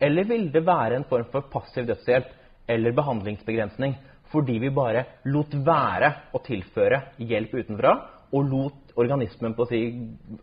Eller 0.02 0.26
ville 0.26 0.50
det 0.54 0.64
være 0.66 0.98
en 0.98 1.08
form 1.10 1.28
for 1.32 1.50
passiv 1.52 1.86
dødshjelp 1.90 2.32
eller 2.72 2.96
behandlingsbegrensning 2.96 3.98
fordi 4.32 4.56
vi 4.62 4.70
bare 4.72 5.04
lot 5.28 5.52
være 5.66 6.08
å 6.32 6.40
tilføre 6.44 7.02
hjelp 7.20 7.52
utenfra 7.58 7.92
og 8.32 8.48
lot 8.48 8.94
organismen 8.96 9.54
på 9.56 9.64
å 9.64 9.70
si, 9.70 9.80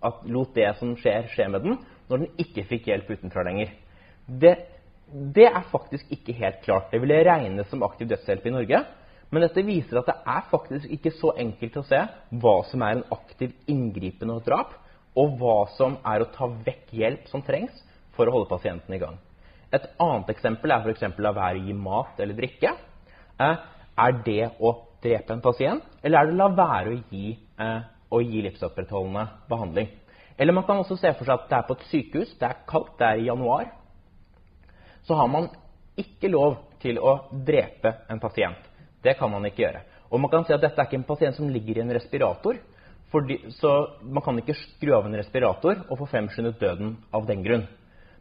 at 0.05 0.25
lot 0.29 0.53
det 0.58 0.67
som 0.79 0.96
skjer, 0.98 1.29
skje 1.34 1.48
med 1.50 1.65
den 1.65 1.79
når 2.10 2.24
den 2.24 2.43
ikke 2.43 2.65
fikk 2.69 2.89
hjelp 2.89 3.10
utenfra 3.13 3.43
lenger? 3.46 3.74
Det, 4.29 4.53
det 5.10 5.48
er 5.50 5.65
faktisk 5.72 6.10
ikke 6.13 6.36
helt 6.38 6.62
klart. 6.65 6.89
Det 6.91 7.01
ville 7.01 7.22
regnes 7.25 7.69
som 7.69 7.86
aktiv 7.86 8.10
dødshjelp 8.10 8.46
i 8.46 8.53
Norge. 8.53 8.81
Men 9.29 9.46
dette 9.46 9.65
viser 9.65 10.00
at 10.00 10.10
det 10.10 10.17
er 10.25 10.46
faktisk 10.50 10.89
ikke 10.96 11.13
så 11.17 11.34
enkelt 11.38 11.77
å 11.77 11.86
se 11.86 12.01
hva 12.41 12.55
som 12.69 12.86
er 12.86 12.98
en 12.98 13.08
aktiv 13.13 13.53
inngripen 13.69 14.31
og 14.34 14.41
drap, 14.46 14.74
og 15.17 15.38
hva 15.38 15.58
som 15.75 15.98
er 16.08 16.24
å 16.24 16.29
ta 16.34 16.48
vekk 16.50 16.93
hjelp 16.98 17.29
som 17.29 17.43
trengs 17.46 17.74
for 18.17 18.29
å 18.29 18.34
holde 18.34 18.50
pasienten 18.50 18.96
i 18.96 19.01
gang. 19.01 19.17
Et 19.74 19.86
annet 20.01 20.29
eksempel 20.34 20.74
er 20.74 20.86
f.eks. 20.86 21.17
la 21.22 21.34
være 21.36 21.62
å 21.62 21.65
gi 21.67 21.75
mat 21.77 22.22
eller 22.22 22.38
drikke. 22.38 22.74
Eh, 23.39 23.60
er 24.00 24.22
det 24.25 24.46
å 24.58 24.74
drepe 25.03 25.34
en 25.34 25.41
pasient, 25.44 25.84
eller 26.03 26.20
er 26.20 26.29
det 26.29 26.36
å 26.36 26.39
la 26.39 26.50
være 26.56 26.94
å 26.94 27.00
gi, 27.10 27.38
eh, 27.60 27.82
å 28.12 28.22
gi 28.22 28.41
livsopprettholdende 28.46 29.25
behandling? 29.50 29.89
Eller 30.38 30.53
man 30.56 30.63
kan 30.63 30.79
også 30.79 30.98
se 30.98 31.12
for 31.13 31.27
seg 31.27 31.36
at 31.36 31.50
det 31.50 31.58
er 31.58 31.68
på 31.68 31.75
et 31.75 31.88
sykehus, 31.91 32.34
det 32.39 32.48
er 32.48 32.62
kaldt, 32.68 32.98
det 32.98 33.08
er 33.08 33.20
i 33.20 33.27
januar. 33.27 33.72
Så 35.03 35.15
har 35.15 35.27
man 35.27 35.50
ikke 36.00 36.32
lov 36.32 36.58
til 36.79 37.00
å 37.00 37.15
drepe 37.32 37.91
en 38.10 38.20
pasient. 38.20 38.60
Det 39.03 39.18
kan 39.20 39.32
man 39.32 39.46
ikke 39.46 39.65
gjøre. 39.65 39.82
Og 40.12 40.20
man 40.20 40.32
kan 40.32 40.46
si 40.46 40.53
at 40.53 40.62
dette 40.62 40.79
er 40.79 40.88
ikke 40.88 41.00
en 41.01 41.08
pasient 41.08 41.36
som 41.36 41.50
ligger 41.50 41.77
i 41.77 41.82
en 41.82 41.91
respirator. 41.94 42.58
Fordi, 43.12 43.39
så 43.58 44.00
man 44.06 44.24
kan 44.24 44.38
ikke 44.38 44.56
skru 44.56 44.94
av 44.96 45.08
en 45.08 45.18
respirator 45.18 45.84
og 45.89 45.98
få 45.98 46.08
fremskyndet 46.12 46.60
døden 46.62 46.96
av 47.12 47.25
den 47.27 47.44
grunn. 47.44 47.65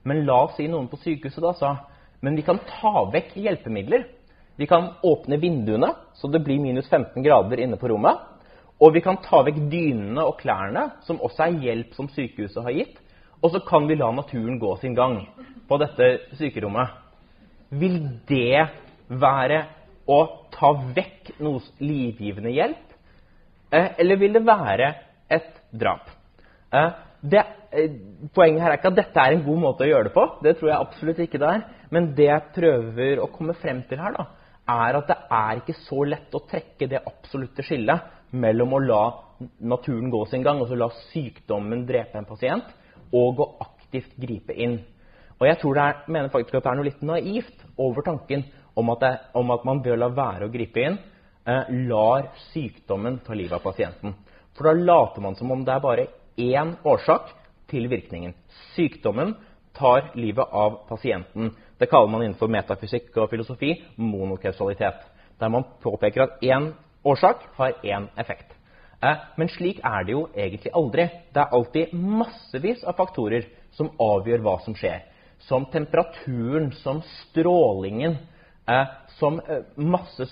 Men 0.03 0.25
la 0.27 0.41
oss 0.47 0.57
si 0.57 0.67
noen 0.69 0.89
på 0.89 1.01
sykehuset 1.03 1.45
da 1.45 1.53
sa 1.59 1.73
men 2.21 2.35
vi 2.35 2.43
kan 2.43 2.59
ta 2.67 3.05
vekk 3.13 3.37
hjelpemidler. 3.39 4.07
Vi 4.59 4.67
kan 4.67 4.89
åpne 5.03 5.37
vinduene, 5.39 5.93
så 6.19 6.27
det 6.29 6.41
blir 6.43 6.59
minus 6.59 6.89
15 6.91 7.23
grader 7.23 7.61
inne 7.63 7.77
på 7.79 7.89
rommet. 7.93 8.19
Og 8.83 8.91
vi 8.95 9.03
kan 9.03 9.21
ta 9.23 9.45
vekk 9.47 9.59
dynene 9.71 10.25
og 10.27 10.41
klærne, 10.41 10.89
som 11.07 11.21
også 11.23 11.45
er 11.47 11.61
hjelp 11.63 11.95
som 11.95 12.09
sykehuset 12.11 12.65
har 12.67 12.75
gitt. 12.75 12.97
Og 13.39 13.53
så 13.55 13.61
kan 13.63 13.87
vi 13.87 13.95
la 13.99 14.11
naturen 14.15 14.59
gå 14.59 14.73
sin 14.81 14.97
gang 14.99 15.21
på 15.69 15.79
dette 15.79 16.09
sykerommet. 16.41 16.91
Vil 17.71 18.01
det 18.27 18.67
være 19.07 19.61
å 20.11 20.19
ta 20.55 20.73
vekk 20.97 21.37
noe 21.39 21.63
livgivende 21.79 22.51
hjelp? 22.55 22.97
Eh, 23.71 23.93
eller 24.01 24.19
vil 24.19 24.35
det 24.41 24.43
være 24.47 24.89
et 25.31 25.53
drap? 25.71 26.11
Eh, 26.73 26.91
det, 27.21 27.45
eh, 27.71 27.95
poenget 28.35 28.63
her 28.63 28.73
er 28.73 28.81
ikke 28.81 28.91
at 28.91 28.99
dette 29.05 29.23
er 29.23 29.37
en 29.37 29.47
god 29.47 29.63
måte 29.69 29.87
å 29.87 29.91
gjøre 29.91 30.11
det 30.11 30.15
på. 30.15 30.27
Det 30.43 30.57
tror 30.59 30.71
jeg 30.73 30.81
absolutt 30.81 31.23
ikke 31.23 31.43
det 31.43 31.53
er. 31.53 31.65
Men 31.91 32.11
det 32.15 32.27
jeg 32.27 32.53
prøver 32.59 33.23
å 33.23 33.31
komme 33.31 33.55
frem 33.55 33.85
til 33.87 34.03
her, 34.03 34.19
da, 34.19 34.27
er 34.69 34.99
at 34.99 35.09
det 35.09 35.17
er 35.39 35.61
ikke 35.61 35.77
så 35.87 36.05
lett 36.05 36.35
å 36.35 36.45
trekke 36.49 36.89
det 36.91 37.01
absolutte 37.07 37.65
skillet 37.65 38.35
mellom 38.37 38.75
å 38.77 38.83
la 38.85 39.03
naturen 39.65 40.11
gå 40.13 40.25
sin 40.29 40.45
gang, 40.45 40.61
altså 40.61 40.77
la 40.77 40.91
sykdommen 41.09 41.87
drepe 41.89 42.19
en 42.19 42.29
pasient, 42.29 42.69
og 43.15 43.41
å 43.41 43.49
aktivt 43.65 44.17
gripe 44.21 44.53
inn. 44.53 44.81
Og 45.39 45.47
jeg 45.47 45.61
tror 45.61 45.77
det 45.77 45.85
er, 45.85 46.01
mener 46.11 46.33
faktisk 46.33 46.59
at 46.59 46.67
det 46.67 46.73
er 46.73 46.81
noe 46.81 46.89
litt 46.89 47.05
naivt 47.07 47.67
over 47.79 48.05
tanken 48.05 48.45
om 48.79 48.91
at, 48.95 49.05
det, 49.05 49.13
om 49.39 49.55
at 49.55 49.65
man 49.67 49.83
bør 49.83 50.01
la 50.03 50.11
være 50.15 50.49
å 50.49 50.53
gripe 50.53 50.83
inn, 50.83 50.99
eh, 51.47 51.71
lar 51.89 52.33
sykdommen 52.51 53.21
ta 53.27 53.37
livet 53.39 53.57
av 53.57 53.65
pasienten. 53.65 54.17
For 54.59 54.67
da 54.67 54.75
later 54.75 55.23
man 55.23 55.39
som 55.39 55.51
om 55.55 55.63
det 55.65 55.75
er 55.75 55.85
bare 55.85 56.09
én 56.39 56.75
årsak 56.87 57.31
til 57.71 57.89
virkningen. 57.91 58.35
Sykdommen 58.75 59.37
tar 59.79 60.11
livet 60.19 60.47
av 60.53 60.83
pasienten. 60.89 61.53
Det 61.79 61.87
kaller 61.87 62.11
man 62.11 62.23
innenfor 62.27 62.51
metafysikk 62.51 63.15
og 63.23 63.31
filosofi 63.31 63.73
monokausalitet. 63.97 65.05
Der 65.39 65.51
man 65.53 65.67
påpeker 65.83 66.25
at 66.25 66.41
én 66.43 66.73
årsak 67.07 67.45
har 67.57 67.77
én 67.85 68.09
effekt. 68.19 68.51
Eh, 69.03 69.15
men 69.39 69.49
slik 69.49 69.79
er 69.85 70.05
det 70.05 70.13
jo 70.17 70.25
egentlig 70.35 70.73
aldri. 70.75 71.07
Det 71.35 71.43
er 71.45 71.55
alltid 71.55 71.93
massevis 71.95 72.83
av 72.83 72.97
faktorer 72.99 73.47
som 73.77 73.93
avgjør 74.03 74.43
hva 74.43 74.57
som 74.65 74.75
skjer. 74.75 75.05
Som 75.47 75.69
temperaturen, 75.71 76.73
som 76.83 76.99
strålingen, 77.07 78.19
eh, 78.67 78.85
som 79.21 79.39
eh, 79.39 79.63
masse 79.77 80.27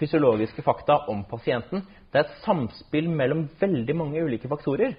fysiologiske 0.00 0.64
fakta 0.64 1.02
om 1.12 1.26
pasienten. 1.28 1.84
Det 2.10 2.22
er 2.22 2.24
et 2.24 2.40
samspill 2.46 3.12
mellom 3.12 3.50
veldig 3.60 3.96
mange 3.96 4.24
ulike 4.24 4.48
faktorer 4.48 4.96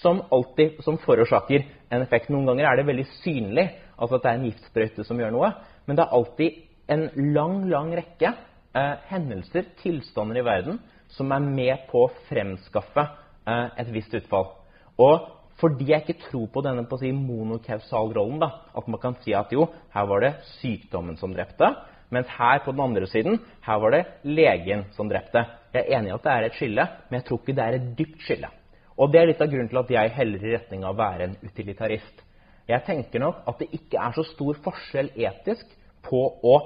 som 0.00 0.22
alltid 0.34 0.82
som 0.84 0.98
forårsaker 1.02 1.64
en 1.90 2.04
effekt. 2.04 2.30
Noen 2.32 2.46
ganger 2.50 2.68
er 2.68 2.80
det 2.80 2.88
veldig 2.88 3.06
synlig 3.22 3.66
altså 3.98 4.18
at 4.18 4.24
det 4.24 4.30
er 4.30 4.38
en 4.38 4.46
giftsprøyte 4.48 5.06
som 5.06 5.20
gjør 5.20 5.34
noe. 5.34 5.50
Men 5.86 5.98
det 5.98 6.04
er 6.04 6.14
alltid 6.18 6.60
en 6.94 7.08
lang, 7.34 7.56
lang 7.70 7.90
rekke 7.96 8.30
eh, 8.30 8.94
hendelser, 9.10 9.72
tilstander 9.82 10.40
i 10.40 10.46
verden, 10.46 10.78
som 11.12 11.32
er 11.32 11.44
med 11.44 11.88
på 11.90 12.04
å 12.06 12.12
fremskaffe 12.28 13.04
eh, 13.04 13.66
et 13.82 13.92
visst 13.94 14.14
utfall. 14.18 14.52
Og 15.00 15.34
fordi 15.58 15.90
jeg 15.90 16.04
ikke 16.04 16.28
tror 16.28 16.46
på 16.54 16.62
denne 16.62 16.84
på 16.86 17.00
si, 17.00 17.10
monokausalrollen, 17.10 18.44
at 18.44 18.90
man 18.90 19.02
kan 19.02 19.16
si 19.24 19.34
at 19.34 19.50
jo, 19.52 19.66
her 19.94 20.06
var 20.06 20.22
det 20.22 20.36
sykdommen 20.60 21.18
som 21.18 21.34
drepte, 21.34 21.72
mens 22.14 22.30
her 22.38 22.62
på 22.64 22.72
den 22.72 22.84
andre 22.84 23.08
siden 23.10 23.40
her 23.66 23.80
var 23.82 23.92
det 23.92 24.04
legen 24.24 24.86
som 24.96 25.10
drepte. 25.10 25.42
Jeg 25.74 25.82
er 25.82 25.98
enig 25.98 26.12
i 26.12 26.14
at 26.14 26.24
det 26.24 26.34
er 26.34 26.46
et 26.46 26.56
skille, 26.56 26.86
men 27.08 27.18
jeg 27.18 27.26
tror 27.28 27.42
ikke 27.42 27.56
det 27.58 27.66
er 27.66 27.76
et 27.76 27.90
dypt 27.98 28.22
skille. 28.24 28.52
Og 28.98 29.12
Det 29.12 29.20
er 29.20 29.28
litt 29.30 29.42
av 29.42 29.50
grunnen 29.50 29.68
til 29.70 29.78
at 29.78 29.90
jeg 29.94 30.14
heller 30.16 30.42
i 30.42 30.54
retning 30.56 30.84
av 30.84 30.96
å 30.96 30.98
være 30.98 31.28
en 31.28 31.36
utilitarist. 31.46 32.24
Jeg 32.68 32.84
tenker 32.84 33.22
nok 33.22 33.44
at 33.48 33.60
det 33.62 33.68
ikke 33.78 34.00
er 34.02 34.16
så 34.16 34.24
stor 34.26 34.58
forskjell 34.64 35.12
etisk 35.16 35.70
på 36.04 36.22
å 36.42 36.56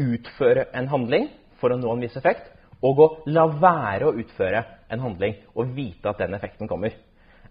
utføre 0.00 0.68
en 0.76 0.88
handling 0.92 1.26
for 1.60 1.72
å 1.74 1.78
nå 1.80 1.90
en 1.90 2.04
viss 2.04 2.16
effekt, 2.20 2.46
og 2.84 3.00
å 3.00 3.08
la 3.32 3.46
være 3.50 4.08
å 4.08 4.14
utføre 4.20 4.62
en 4.92 5.02
handling 5.02 5.34
og 5.56 5.72
vite 5.74 6.08
at 6.10 6.20
den 6.22 6.36
effekten 6.36 6.70
kommer. 6.70 6.94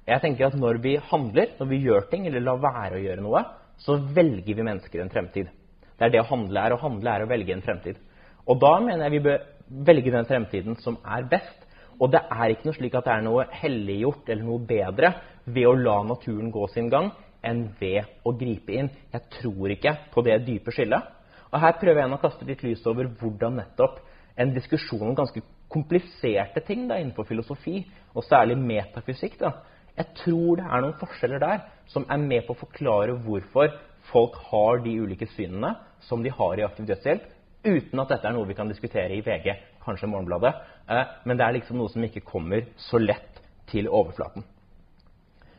Jeg 0.05 0.21
tenker 0.21 0.47
at 0.47 0.55
Når 0.55 0.77
vi 0.83 0.95
handler, 1.11 1.55
når 1.59 1.67
vi 1.67 1.81
gjør 1.81 2.07
ting 2.11 2.27
eller 2.27 2.39
lar 2.45 2.61
være 2.61 2.95
å 2.95 3.03
gjøre 3.03 3.21
noe, 3.25 3.41
så 3.77 3.97
velger 3.97 4.55
vi 4.55 4.63
mennesker 4.63 5.01
en 5.01 5.09
fremtid. 5.09 5.49
Det 5.97 6.05
er 6.05 6.13
det 6.13 6.21
å 6.21 6.29
handle 6.29 6.61
er. 6.61 6.75
Å 6.75 6.81
handle 6.81 7.09
er 7.11 7.25
å 7.25 7.29
velge 7.29 7.53
en 7.53 7.65
fremtid. 7.65 7.97
Og 8.45 8.59
da 8.61 8.79
mener 8.79 9.07
jeg 9.07 9.15
vi 9.17 9.23
bør 9.25 9.45
velge 9.89 10.13
den 10.13 10.27
fremtiden 10.29 10.77
som 10.83 10.99
er 11.03 11.25
best. 11.27 11.64
Og 11.99 12.11
det 12.11 12.21
er 12.31 12.51
ikke 12.51 12.67
noe 12.67 12.75
slik 12.75 12.95
at 12.97 13.05
det 13.07 13.13
er 13.13 13.23
noe 13.25 13.45
helliggjort 13.61 14.29
eller 14.31 14.43
noe 14.47 14.63
bedre 14.67 15.11
ved 15.45 15.67
å 15.69 15.75
la 15.79 15.99
naturen 16.09 16.49
gå 16.51 16.65
sin 16.73 16.89
gang 16.91 17.11
enn 17.45 17.67
ved 17.79 18.09
å 18.27 18.33
gripe 18.35 18.73
inn. 18.75 18.89
Jeg 19.13 19.27
tror 19.37 19.71
ikke 19.75 19.93
på 20.13 20.23
det 20.25 20.39
dype 20.47 20.73
skillet. 20.75 21.11
Og 21.53 21.61
Her 21.61 21.77
prøver 21.79 22.01
jeg 22.01 22.15
å 22.17 22.19
kaste 22.23 22.47
litt 22.47 22.63
lys 22.65 22.83
over 22.89 23.07
hvordan 23.19 23.61
nettopp 23.61 24.01
en 24.35 24.51
diskusjon 24.55 25.05
om 25.07 25.15
ganske 25.15 25.43
kompliserte 25.71 26.61
ting 26.67 26.83
da, 26.89 26.97
innenfor 26.99 27.27
filosofi, 27.29 27.85
og 28.15 28.25
særlig 28.27 28.57
metafysikk 28.59 29.39
da, 29.39 29.53
Jeg 29.95 30.11
tror 30.19 30.57
det 30.59 30.65
er 30.67 30.81
noen 30.83 30.97
forskjeller 30.99 31.39
der 31.39 31.61
som 31.87 32.03
er 32.11 32.19
med 32.19 32.43
på 32.43 32.51
å 32.51 32.59
forklare 32.59 33.13
hvorfor 33.23 33.71
folk 34.11 34.35
har 34.51 34.81
de 34.83 34.97
ulike 34.99 35.27
synene 35.31 35.69
som 36.03 36.23
de 36.23 36.33
har 36.35 36.59
i 36.59 36.65
aktiv 36.65 36.85
dødshjelp, 36.89 37.23
uten 37.65 38.01
at 38.01 38.11
dette 38.13 38.29
er 38.29 38.35
noe 38.35 38.47
vi 38.47 38.57
kan 38.57 38.69
diskutere 38.69 39.15
i 39.15 39.23
VG, 39.25 39.51
kanskje 39.85 40.09
Morgenbladet. 40.09 40.53
Eh, 40.89 41.03
men 41.25 41.37
det 41.37 41.45
er 41.45 41.57
liksom 41.57 41.79
noe 41.79 41.91
som 41.91 42.03
ikke 42.05 42.25
kommer 42.25 42.67
så 42.77 43.01
lett 43.01 43.41
til 43.71 43.89
overflaten. 43.89 44.45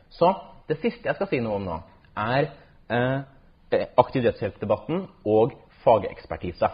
Så 0.09 0.31
det 0.69 0.79
siste 0.81 1.09
jeg 1.09 1.17
skal 1.19 1.29
si 1.29 1.39
noe 1.43 1.59
om 1.59 1.67
nå, 1.67 1.77
er 2.17 2.49
eh, 2.91 3.87
aktiv 3.99 4.23
dødshjelp-debatten 4.25 5.05
og 5.27 5.55
fagekspertise. 5.83 6.69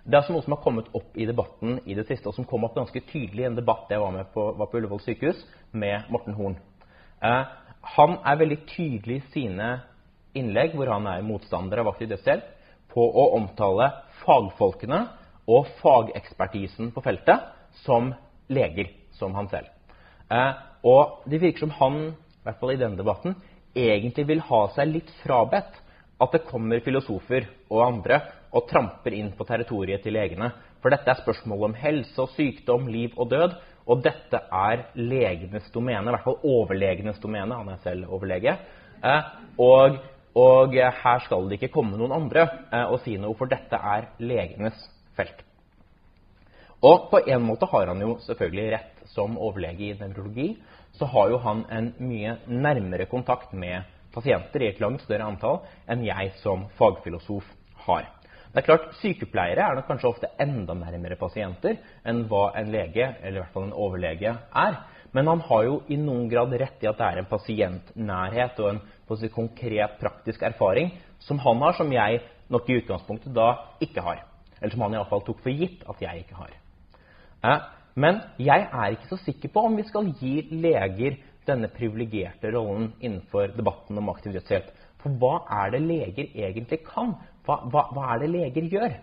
Det 0.00 0.16
er 0.16 0.22
altså 0.22 0.34
noe 0.34 0.44
som 0.46 0.54
har 0.56 0.62
kommet 0.64 0.88
opp 0.96 1.18
i 1.20 1.26
debatten 1.28 1.80
i 1.84 1.94
det 1.98 2.06
siste, 2.08 2.30
og 2.30 2.34
som 2.34 2.46
kom 2.48 2.64
opp 2.64 2.78
ganske 2.78 3.02
tydelig 3.10 3.44
i 3.44 3.48
en 3.50 3.58
debatt 3.58 3.90
jeg 3.92 4.00
var 4.00 4.14
med 4.14 4.30
på, 4.34 4.46
var 4.56 4.70
på 4.70 4.80
Ullevål 4.80 5.02
sykehus 5.04 5.42
med 5.76 6.08
Morten 6.10 6.38
Horn. 6.38 6.56
Eh, 7.20 7.42
han 7.96 8.16
er 8.24 8.40
veldig 8.40 8.60
tydelig 8.70 9.20
i 9.20 9.26
sine 9.34 9.68
innlegg, 10.36 10.74
hvor 10.78 10.90
han 10.92 11.06
er 11.10 11.26
motstander 11.26 11.82
av 11.82 11.90
aktiv 11.92 12.10
dødshjelp, 12.12 12.48
på 12.92 13.04
å 13.04 13.26
omtale 13.38 13.90
fagfolkene 14.22 15.04
og 15.50 15.68
fagekspertisen 15.80 16.92
på 16.94 17.02
feltet 17.04 17.46
som 17.84 18.12
leger, 18.50 18.90
som 19.18 19.34
han 19.34 19.48
selv. 19.50 19.70
Eh, 20.30 20.52
og 20.86 21.22
det 21.30 21.40
virker 21.42 21.66
som 21.66 21.76
han, 21.78 22.00
i 22.12 22.44
hvert 22.46 22.60
fall 22.60 22.74
i 22.74 22.80
denne 22.80 22.98
debatten, 22.98 23.36
egentlig 23.76 24.26
vil 24.28 24.44
ha 24.48 24.64
seg 24.74 24.90
litt 24.90 25.10
frabedt 25.22 25.78
at 26.20 26.34
det 26.34 26.44
kommer 26.48 26.82
filosofer 26.84 27.46
og 27.70 27.84
andre 27.86 28.20
og 28.56 28.66
tramper 28.68 29.14
inn 29.14 29.30
på 29.36 29.46
territoriet 29.48 30.02
til 30.04 30.16
legene. 30.16 30.50
For 30.82 30.92
dette 30.92 31.12
er 31.12 31.20
spørsmål 31.20 31.68
om 31.70 31.76
helse 31.78 32.16
og 32.22 32.32
sykdom, 32.34 32.88
liv 32.90 33.14
og 33.16 33.30
død. 33.30 33.56
Og 33.90 34.02
dette 34.04 34.38
er 34.54 34.84
legenes 34.94 35.70
domene, 35.74 36.10
i 36.10 36.14
hvert 36.14 36.26
fall 36.26 36.38
overlegenes 36.46 37.18
domene. 37.22 37.56
Han 37.56 37.70
er 37.72 37.80
selv 37.84 38.10
overlege. 38.12 38.56
Eh, 39.02 39.30
og, 39.58 40.00
og, 40.38 40.74
her 40.74 41.22
skal 41.24 41.48
det 41.48 41.58
ikke 41.58 41.72
komme 41.74 41.98
noen 41.98 42.14
andre 42.14 42.46
eh, 42.70 42.86
og 42.86 43.00
si 43.04 43.16
noe, 43.18 43.34
for 43.38 43.50
dette 43.50 43.76
er 43.76 44.12
legenes 44.22 44.76
felt. 45.18 45.42
Og 46.86 47.10
på 47.10 47.20
en 47.28 47.42
måte 47.44 47.68
har 47.68 47.90
han 47.90 48.00
jo 48.00 48.16
selvfølgelig 48.24 48.70
rett. 48.76 48.96
Som 49.10 49.34
overlege 49.42 49.88
i 49.88 49.96
nevrologi 49.98 50.52
så 50.94 51.08
har 51.10 51.32
jo 51.32 51.40
han 51.42 51.64
en 51.74 51.88
mye 51.98 52.36
nærmere 52.46 53.08
kontakt 53.10 53.50
med 53.52 53.88
pasienter 54.14 54.62
i 54.62 54.68
et 54.70 54.80
langt 54.82 55.02
større 55.02 55.26
antall 55.26 55.64
enn 55.90 56.04
jeg 56.06 56.30
som 56.44 56.68
fagfilosof 56.78 57.48
har. 57.88 58.06
Det 58.50 58.62
er 58.62 58.66
klart, 58.66 58.86
Sykepleiere 58.98 59.62
er 59.66 59.76
nok 59.78 59.86
kanskje 59.86 60.08
ofte 60.10 60.30
enda 60.42 60.74
nærmere 60.78 61.18
pasienter 61.18 61.76
enn 62.06 62.24
hva 62.30 62.52
en 62.58 62.70
lege, 62.70 63.06
eller 63.22 63.36
i 63.36 63.42
hvert 63.42 63.54
fall 63.54 63.68
en 63.68 63.76
overlege, 63.78 64.32
er. 64.62 64.78
Men 65.12 65.26
han 65.26 65.42
har 65.48 65.64
jo 65.66 65.76
i 65.90 65.98
noen 65.98 66.28
grad 66.30 66.52
rett 66.54 66.84
i 66.84 66.88
at 66.90 66.98
det 67.00 67.06
er 67.06 67.20
en 67.20 67.30
pasientnærhet 67.30 68.60
og 68.62 68.68
en 68.70 68.80
si, 69.18 69.30
konkret, 69.34 69.96
praktisk 69.98 70.42
erfaring 70.46 70.92
som 71.18 71.40
han 71.42 71.62
har, 71.64 71.74
som 71.78 71.90
jeg 71.92 72.20
nok 72.50 72.68
i 72.70 72.78
utgangspunktet 72.78 73.34
da 73.34 73.50
ikke 73.82 74.04
har. 74.06 74.22
Eller 74.60 74.74
som 74.74 74.84
han 74.86 74.94
iallfall 74.94 75.24
tok 75.26 75.42
for 75.42 75.54
gitt 75.54 75.82
at 75.90 76.02
jeg 76.04 76.24
ikke 76.24 76.38
har. 76.38 76.54
Eh, 77.42 77.66
men 78.00 78.20
jeg 78.38 78.68
er 78.68 78.94
ikke 78.94 79.10
så 79.10 79.18
sikker 79.24 79.52
på 79.52 79.66
om 79.66 79.76
vi 79.78 79.86
skal 79.88 80.12
gi 80.20 80.46
leger 80.52 81.18
denne 81.48 81.70
privilegerte 81.74 82.52
rollen 82.54 82.92
innenfor 83.00 83.56
debatten 83.56 83.98
om 83.98 84.10
aktiv 84.12 84.36
dødshjelp. 84.36 84.70
For 85.02 85.16
hva 85.18 85.40
er 85.64 85.74
det 85.74 85.84
leger 85.86 86.34
egentlig 86.36 86.82
kan? 86.86 87.16
Hva, 87.46 87.62
hva, 87.72 87.88
hva 87.96 88.10
er 88.14 88.22
det 88.22 88.34
leger 88.34 88.68
gjør? 88.70 88.98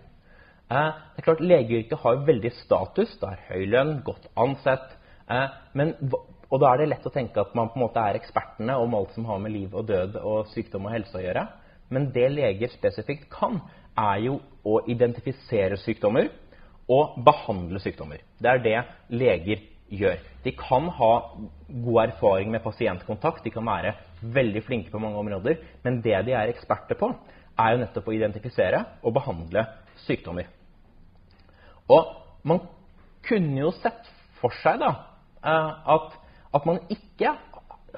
Eh, 0.68 0.92
det 1.16 1.22
er 1.22 1.26
klart 1.26 1.44
Legeyrket 1.44 2.02
har 2.02 2.24
veldig 2.28 2.52
status. 2.60 3.16
Det 3.20 3.28
har 3.28 3.44
høy 3.50 3.66
lønn, 3.72 3.94
godt 4.06 4.28
ansett. 4.36 4.94
Eh, 5.28 5.56
men, 5.76 5.94
og 6.48 6.60
da 6.62 6.72
er 6.72 6.82
det 6.82 6.90
lett 6.92 7.06
å 7.06 7.12
tenke 7.12 7.42
at 7.42 7.54
man 7.56 7.70
på 7.72 7.78
en 7.78 7.84
måte 7.86 8.02
er 8.02 8.18
ekspertene 8.18 8.76
om 8.80 8.96
alt 8.96 9.14
som 9.16 9.26
har 9.28 9.40
med 9.42 9.52
liv 9.54 9.74
og 9.76 9.88
død 9.90 10.20
og 10.22 10.50
sykdom 10.54 10.88
og 10.88 10.94
helse 10.96 11.18
å 11.18 11.24
gjøre. 11.24 11.46
Men 11.92 12.10
det 12.14 12.28
leger 12.32 12.72
spesifikt 12.72 13.28
kan, 13.32 13.60
er 13.98 14.20
jo 14.26 14.38
å 14.68 14.80
identifisere 14.90 15.78
sykdommer 15.80 16.28
og 16.88 17.18
behandle 17.24 17.80
sykdommer. 17.82 18.22
Det 18.40 18.50
er 18.50 18.62
det 18.64 18.78
leger 19.12 19.64
gjør. 19.88 20.20
De 20.44 20.52
kan 20.56 20.88
ha 20.98 21.12
god 21.68 22.02
erfaring 22.04 22.52
med 22.52 22.62
pasientkontakt, 22.64 23.42
de 23.44 23.52
kan 23.52 23.66
være 23.66 23.94
veldig 24.22 24.62
flinke 24.66 24.92
på 24.92 25.00
mange 25.02 25.20
områder, 25.20 25.60
men 25.84 26.00
det 26.04 26.16
de 26.26 26.34
er 26.36 26.52
eksperter 26.52 26.98
på, 27.00 27.10
er 27.58 27.74
jo 27.74 27.82
nettopp 27.82 28.08
å 28.08 28.14
identifisere 28.14 28.84
og 29.02 29.16
behandle 29.16 29.64
sykdommer. 30.04 30.48
Og 31.88 32.12
man 32.46 32.62
kunne 33.26 33.64
jo 33.64 33.72
sett 33.80 34.08
for 34.38 34.54
seg 34.62 34.78
da, 34.82 34.92
at, 35.42 36.14
at 36.54 36.66
man 36.66 36.80
ikke 36.92 37.34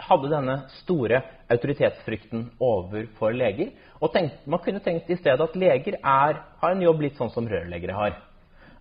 hadde 0.00 0.30
denne 0.30 0.56
store 0.80 1.22
autoritetsfrykten 1.50 2.48
overfor 2.62 3.34
leger. 3.36 3.72
Og 4.00 4.12
tenkt, 4.14 4.42
man 4.46 4.62
kunne 4.64 4.82
tenkt 4.84 5.10
i 5.10 5.18
stedet 5.18 5.44
at 5.44 5.56
leger 5.58 5.98
er, 5.98 6.42
har 6.60 6.74
en 6.74 6.84
jobb 6.84 7.04
litt 7.04 7.18
sånn 7.18 7.32
som 7.34 7.48
rørleggere 7.48 7.96
har. 7.96 8.18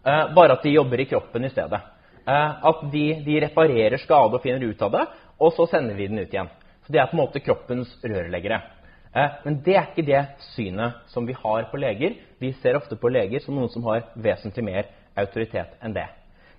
Uh, 0.05 0.29
bare 0.35 0.55
at 0.55 0.63
de 0.63 0.75
jobber 0.75 1.01
i 1.01 1.07
kroppen 1.09 1.45
i 1.45 1.51
stedet. 1.51 1.81
Uh, 2.23 2.51
at 2.71 2.83
de, 2.93 3.05
de, 3.25 3.39
reparerer 3.45 3.99
skade 4.01 4.37
og 4.37 4.43
finner 4.43 4.63
ut 4.63 4.83
av 4.85 4.93
det, 4.95 5.05
og 5.39 5.55
så 5.55 5.67
sender 5.71 5.97
vi 5.97 6.09
den 6.11 6.21
ut 6.21 6.33
igjen. 6.33 6.51
Så 6.85 6.93
Det 6.93 7.01
er 7.01 7.09
på 7.09 7.17
en 7.17 7.23
måte 7.23 7.43
kroppens 7.43 7.95
rørleggere. 8.03 8.61
Men 9.09 9.55
det 9.65 9.73
er 9.73 9.87
ikke 9.87 10.05
det 10.05 10.19
synet 10.51 10.99
som 11.09 11.25
vi 11.25 11.33
har 11.33 11.65
på 11.71 11.79
leger. 11.81 12.13
Vi 12.37 12.51
ser 12.61 12.77
ofte 12.77 12.93
på 12.93 13.09
leger 13.09 13.41
som 13.41 13.57
noen 13.57 13.71
som 13.73 13.81
har 13.89 14.03
vesentlig 14.13 14.67
mer 14.67 14.91
autoritet 15.17 15.73
enn 15.81 15.95
det. 15.97 16.05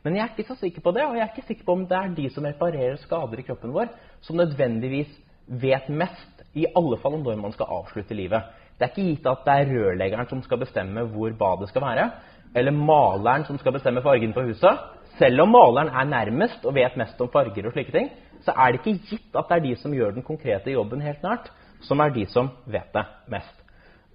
Men 0.02 0.16
jeg 0.16 0.24
er 0.24 0.32
ikke 0.32 0.48
så 0.48 0.56
sikker 0.60 0.84
på 0.84 0.92
det, 0.96 1.04
og 1.04 1.16
jeg 1.16 1.24
er 1.26 1.32
ikke 1.34 1.46
sikker 1.46 1.66
på 1.66 1.76
om 1.76 1.86
det 1.88 1.96
er 1.96 2.14
de 2.16 2.28
som 2.32 2.46
reparerer 2.48 2.96
skader 3.02 3.42
i 3.42 3.44
kroppen 3.44 3.74
vår, 3.74 3.90
som 4.24 4.38
nødvendigvis 4.40 5.12
vet 5.60 5.88
mest, 5.88 6.44
i 6.54 6.66
alle 6.76 6.96
fall 6.98 7.14
om 7.14 7.22
når 7.22 7.36
man 7.38 7.52
skal 7.54 7.70
avslutte 7.70 8.16
livet. 8.16 8.42
Det 8.78 8.86
er 8.86 8.90
ikke 8.94 9.10
gitt 9.10 9.26
at 9.28 9.44
det 9.46 9.54
er 9.54 9.72
rørleggeren 9.74 10.28
som 10.30 10.40
skal 10.42 10.58
bestemme 10.62 11.04
hvor 11.12 11.34
badet 11.38 11.68
skal 11.68 11.84
være, 11.84 12.08
eller 12.56 12.74
maleren 12.74 13.44
som 13.46 13.58
skal 13.60 13.76
bestemme 13.76 14.02
fargen 14.02 14.32
på 14.32 14.42
huset. 14.48 14.78
Selv 15.18 15.44
om 15.44 15.52
maleren 15.52 15.92
er 15.92 16.08
nærmest 16.08 16.64
og 16.64 16.74
vet 16.74 16.96
mest 16.96 17.20
om 17.20 17.28
farger, 17.32 17.66
og 17.66 17.74
slike 17.74 17.92
ting, 17.92 18.08
så 18.40 18.54
er 18.56 18.72
det 18.72 18.80
ikke 18.80 19.02
gitt 19.10 19.36
at 19.36 19.50
det 19.50 19.58
er 19.58 19.66
de 19.66 19.74
som 19.76 19.94
gjør 19.94 20.16
den 20.16 20.24
konkrete 20.26 20.72
jobben 20.72 21.04
helt 21.04 21.22
nært, 21.22 21.50
som 21.84 22.00
er 22.00 22.14
de 22.14 22.24
som 22.26 22.48
vet 22.66 22.88
det 22.94 23.04
mest. 23.28 23.56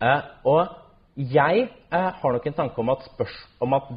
Eh, 0.01 0.21
og 0.43 0.67
jeg 1.15 1.67
eh, 1.93 2.11
har 2.21 2.33
nok 2.33 2.47
en 2.47 2.57
tanke 2.57 2.81
om 2.81 2.89
at, 2.89 3.05
spørs, 3.13 3.35
om 3.61 3.73
at 3.77 3.93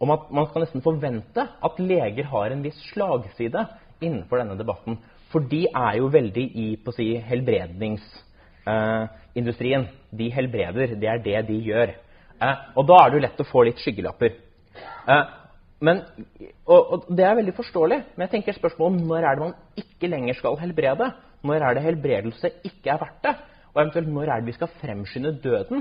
om 0.00 0.10
at 0.14 0.30
man 0.32 0.46
skal 0.48 0.62
nesten 0.64 0.82
forvente 0.84 1.42
at 1.44 1.80
leger 1.82 2.24
har 2.32 2.50
en 2.50 2.62
viss 2.64 2.78
slagside 2.90 3.60
innenfor 4.00 4.36
denne 4.40 4.58
debatten. 4.58 4.98
For 5.30 5.40
de 5.46 5.66
er 5.68 5.96
jo 6.00 6.06
veldig 6.10 6.46
i 6.58 6.76
på 6.80 6.90
å 6.90 6.94
si, 6.96 7.22
helbredningsindustrien. 7.22 9.82
Eh, 9.86 9.90
de 10.10 10.30
helbreder. 10.34 10.86
Det 10.98 11.08
er 11.08 11.18
det 11.22 11.46
de 11.52 11.58
gjør. 11.68 11.88
Eh, 12.40 12.56
og 12.74 12.86
da 12.88 12.94
er 12.98 13.06
det 13.10 13.16
jo 13.18 13.26
lett 13.26 13.42
å 13.44 13.50
få 13.50 13.60
litt 13.68 13.82
skyggelapper. 13.82 14.30
Eh, 15.06 15.24
men, 15.86 15.96
og, 16.66 16.80
og, 16.80 16.98
Det 17.16 17.24
er 17.24 17.38
veldig 17.38 17.56
forståelig, 17.56 17.98
men 18.14 18.22
jeg 18.26 18.34
tenker 18.34 18.52
spørsmålet 18.56 18.90
om 18.90 18.96
når 19.08 19.20
er 19.24 19.34
det 19.36 19.44
man 19.46 19.58
ikke 19.80 20.10
lenger 20.10 20.34
skal 20.40 20.60
helbrede? 20.60 21.06
Når 21.46 21.58
er 21.64 21.72
det 21.76 21.86
helbredelse 21.86 22.46
ikke 22.68 22.88
er 22.92 23.00
verdt 23.00 23.22
det? 23.24 23.34
Og 23.70 23.76
eventuelt 23.80 24.10
når 24.12 24.26
er 24.26 24.36
det 24.40 24.50
vi 24.50 24.58
skal 24.58 24.74
fremskynde 24.80 25.40
døden? 25.44 25.78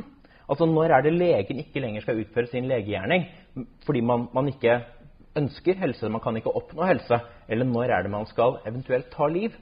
Altså 0.49 0.65
Når 0.65 0.89
er 0.95 1.01
det 1.05 1.13
legen 1.13 1.59
ikke 1.61 1.79
lenger 1.83 2.01
skal 2.01 2.19
utføre 2.23 2.47
sin 2.49 2.65
legegjerning 2.69 3.27
fordi 3.85 4.01
man, 4.01 4.27
man 4.33 4.47
ikke 4.49 4.79
ønsker 5.37 5.77
helse, 5.77 6.09
man 6.09 6.21
kan 6.23 6.37
ikke 6.39 6.53
oppnå 6.57 6.87
helse? 6.89 7.19
Eller 7.47 7.65
når 7.69 7.83
er 7.93 8.01
det 8.05 8.11
man 8.11 8.25
skal 8.29 8.57
eventuelt 8.65 9.11
ta 9.13 9.27
liv? 9.29 9.53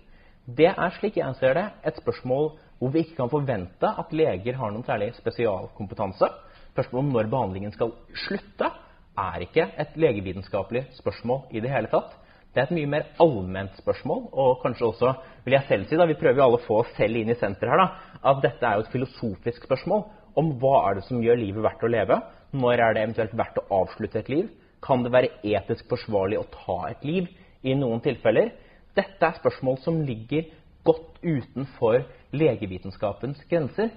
Det 0.47 0.69
er, 0.69 0.89
slik 0.99 1.17
jeg 1.19 1.35
ser 1.39 1.57
det, 1.59 1.65
et 1.85 1.97
spørsmål 1.99 2.53
hvor 2.79 2.91
vi 2.93 3.01
ikke 3.03 3.17
kan 3.17 3.29
forvente 3.31 3.89
at 3.99 4.13
leger 4.15 4.55
har 4.55 4.71
noen 4.71 4.85
særlig 4.87 5.09
spesialkompetanse. 5.17 6.29
Spørsmålet 6.71 7.03
om 7.07 7.11
når 7.15 7.29
behandlingen 7.33 7.73
skal 7.75 7.91
slutte, 8.27 8.69
er 9.17 9.41
ikke 9.43 9.65
et 9.81 9.95
legevitenskapelig 9.97 10.83
spørsmål 10.99 11.47
i 11.51 11.59
det 11.63 11.71
hele 11.73 11.89
tatt. 11.91 12.13
Det 12.53 12.61
er 12.61 12.67
et 12.69 12.75
mye 12.77 12.89
mer 12.89 13.09
allment 13.21 13.73
spørsmål, 13.81 14.27
og 14.31 14.61
kanskje 14.61 14.85
også, 14.87 15.13
vil 15.43 15.57
jeg 15.57 15.65
selv 15.67 15.87
si, 15.89 15.97
da, 15.97 16.05
vi 16.05 16.15
prøver 16.21 16.37
jo 16.39 16.45
alle 16.45 16.59
å 16.61 16.65
få 16.67 16.79
oss 16.83 16.93
selv 16.97 17.17
inn 17.19 17.33
i 17.33 17.35
senteret 17.37 17.73
her, 17.73 17.81
da, 17.81 18.21
at 18.31 18.39
dette 18.45 18.69
er 18.69 18.77
jo 18.77 18.85
et 18.85 18.93
filosofisk 18.93 19.65
spørsmål 19.67 20.05
om 20.37 20.53
hva 20.61 20.75
er 20.87 20.97
det 20.97 21.07
som 21.07 21.21
gjør 21.23 21.39
livet 21.41 21.65
verdt 21.65 21.83
å 21.83 21.91
leve. 21.91 22.19
Når 22.57 22.83
er 22.83 22.95
det 22.95 23.03
eventuelt 23.03 23.35
verdt 23.37 23.59
å 23.61 23.67
avslutte 23.81 24.21
et 24.21 24.31
liv? 24.31 24.49
Kan 24.83 25.03
det 25.03 25.11
være 25.13 25.33
etisk 25.43 25.87
forsvarlig 25.89 26.39
å 26.39 26.47
ta 26.53 26.77
et 26.91 27.05
liv 27.07 27.29
i 27.65 27.73
noen 27.77 28.01
tilfeller? 28.05 28.53
Dette 28.97 29.25
er 29.25 29.39
spørsmål 29.39 29.79
som 29.83 29.99
ligger 30.05 30.47
godt 30.87 31.17
utenfor 31.23 32.05
legevitenskapens 32.37 33.41
grenser. 33.49 33.91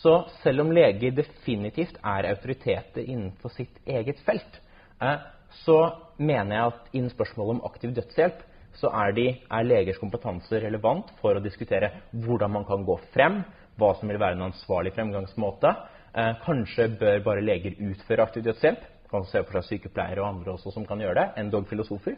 Så 0.00 0.22
selv 0.40 0.64
om 0.64 0.72
leger 0.72 1.12
definitivt 1.14 1.98
er 2.00 2.30
autoriteter 2.30 3.04
innenfor 3.04 3.52
sitt 3.52 3.76
eget 3.84 4.22
felt, 4.24 4.60
eh, 5.04 5.20
så 5.64 5.78
mener 6.16 6.56
jeg 6.56 6.70
at 6.72 6.94
innen 6.96 7.12
spørsmålet 7.12 7.58
om 7.58 7.66
aktiv 7.68 7.92
dødshjelp 7.96 8.40
så 8.80 8.88
er, 9.02 9.12
de, 9.12 9.26
er 9.52 9.66
legers 9.68 10.00
kompetanse 10.00 10.60
relevant 10.62 11.10
for 11.20 11.36
å 11.36 11.44
diskutere 11.44 11.90
hvordan 12.24 12.54
man 12.54 12.64
kan 12.64 12.86
gå 12.88 12.96
frem, 13.12 13.42
hva 13.80 13.92
som 13.98 14.10
vil 14.10 14.20
være 14.20 14.36
en 14.38 14.48
ansvarlig 14.50 14.94
fremgangsmåte. 14.96 15.74
Eh, 16.12 16.32
kanskje 16.44 16.90
bør 17.00 17.22
bare 17.24 17.44
leger 17.44 17.78
utføre 17.80 18.26
aktiv 18.26 18.44
dødshjelp. 18.44 18.84
Kan 19.12 19.24
se 19.28 19.42
for 19.44 19.60
seg 19.60 19.78
sykepleiere 19.78 20.22
og 20.22 20.28
andre 20.28 20.54
også 20.56 20.72
som 20.72 20.86
kan 20.88 21.00
gjøre 21.00 21.20
det, 21.20 21.28
endog 21.42 21.68
filosofer. 21.68 22.16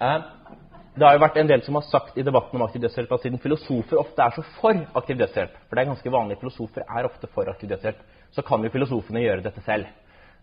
Eh, 0.00 0.18
det 0.96 1.04
har 1.04 1.12
jo 1.12 1.20
vært 1.20 1.36
en 1.36 1.48
del 1.50 1.62
som 1.64 1.76
har 1.76 1.84
sagt 1.84 2.16
i 2.16 2.24
debatten 2.24 2.56
om 2.56 2.64
aktiv 2.64 2.80
dødshjelp 2.80 3.10
at 3.12 3.24
siden 3.24 3.40
filosofer 3.40 3.98
ofte 4.00 4.22
er 4.24 4.32
så 4.32 4.44
for 4.56 4.78
aktiv 4.96 5.18
dødshjelp, 5.20 5.58
for 5.68 5.76
det 5.76 5.82
er 5.82 5.90
ganske 5.90 6.12
vanlig 6.12 6.38
filosofer 6.40 6.86
er 6.88 7.08
ofte 7.08 7.28
for 7.34 7.50
aktiv 7.52 7.68
dødshjelp, 7.68 7.98
så 8.32 8.44
kan 8.44 8.64
jo 8.64 8.72
filosofene 8.72 9.20
gjøre 9.20 9.44
dette 9.44 9.64
selv. 9.66 9.90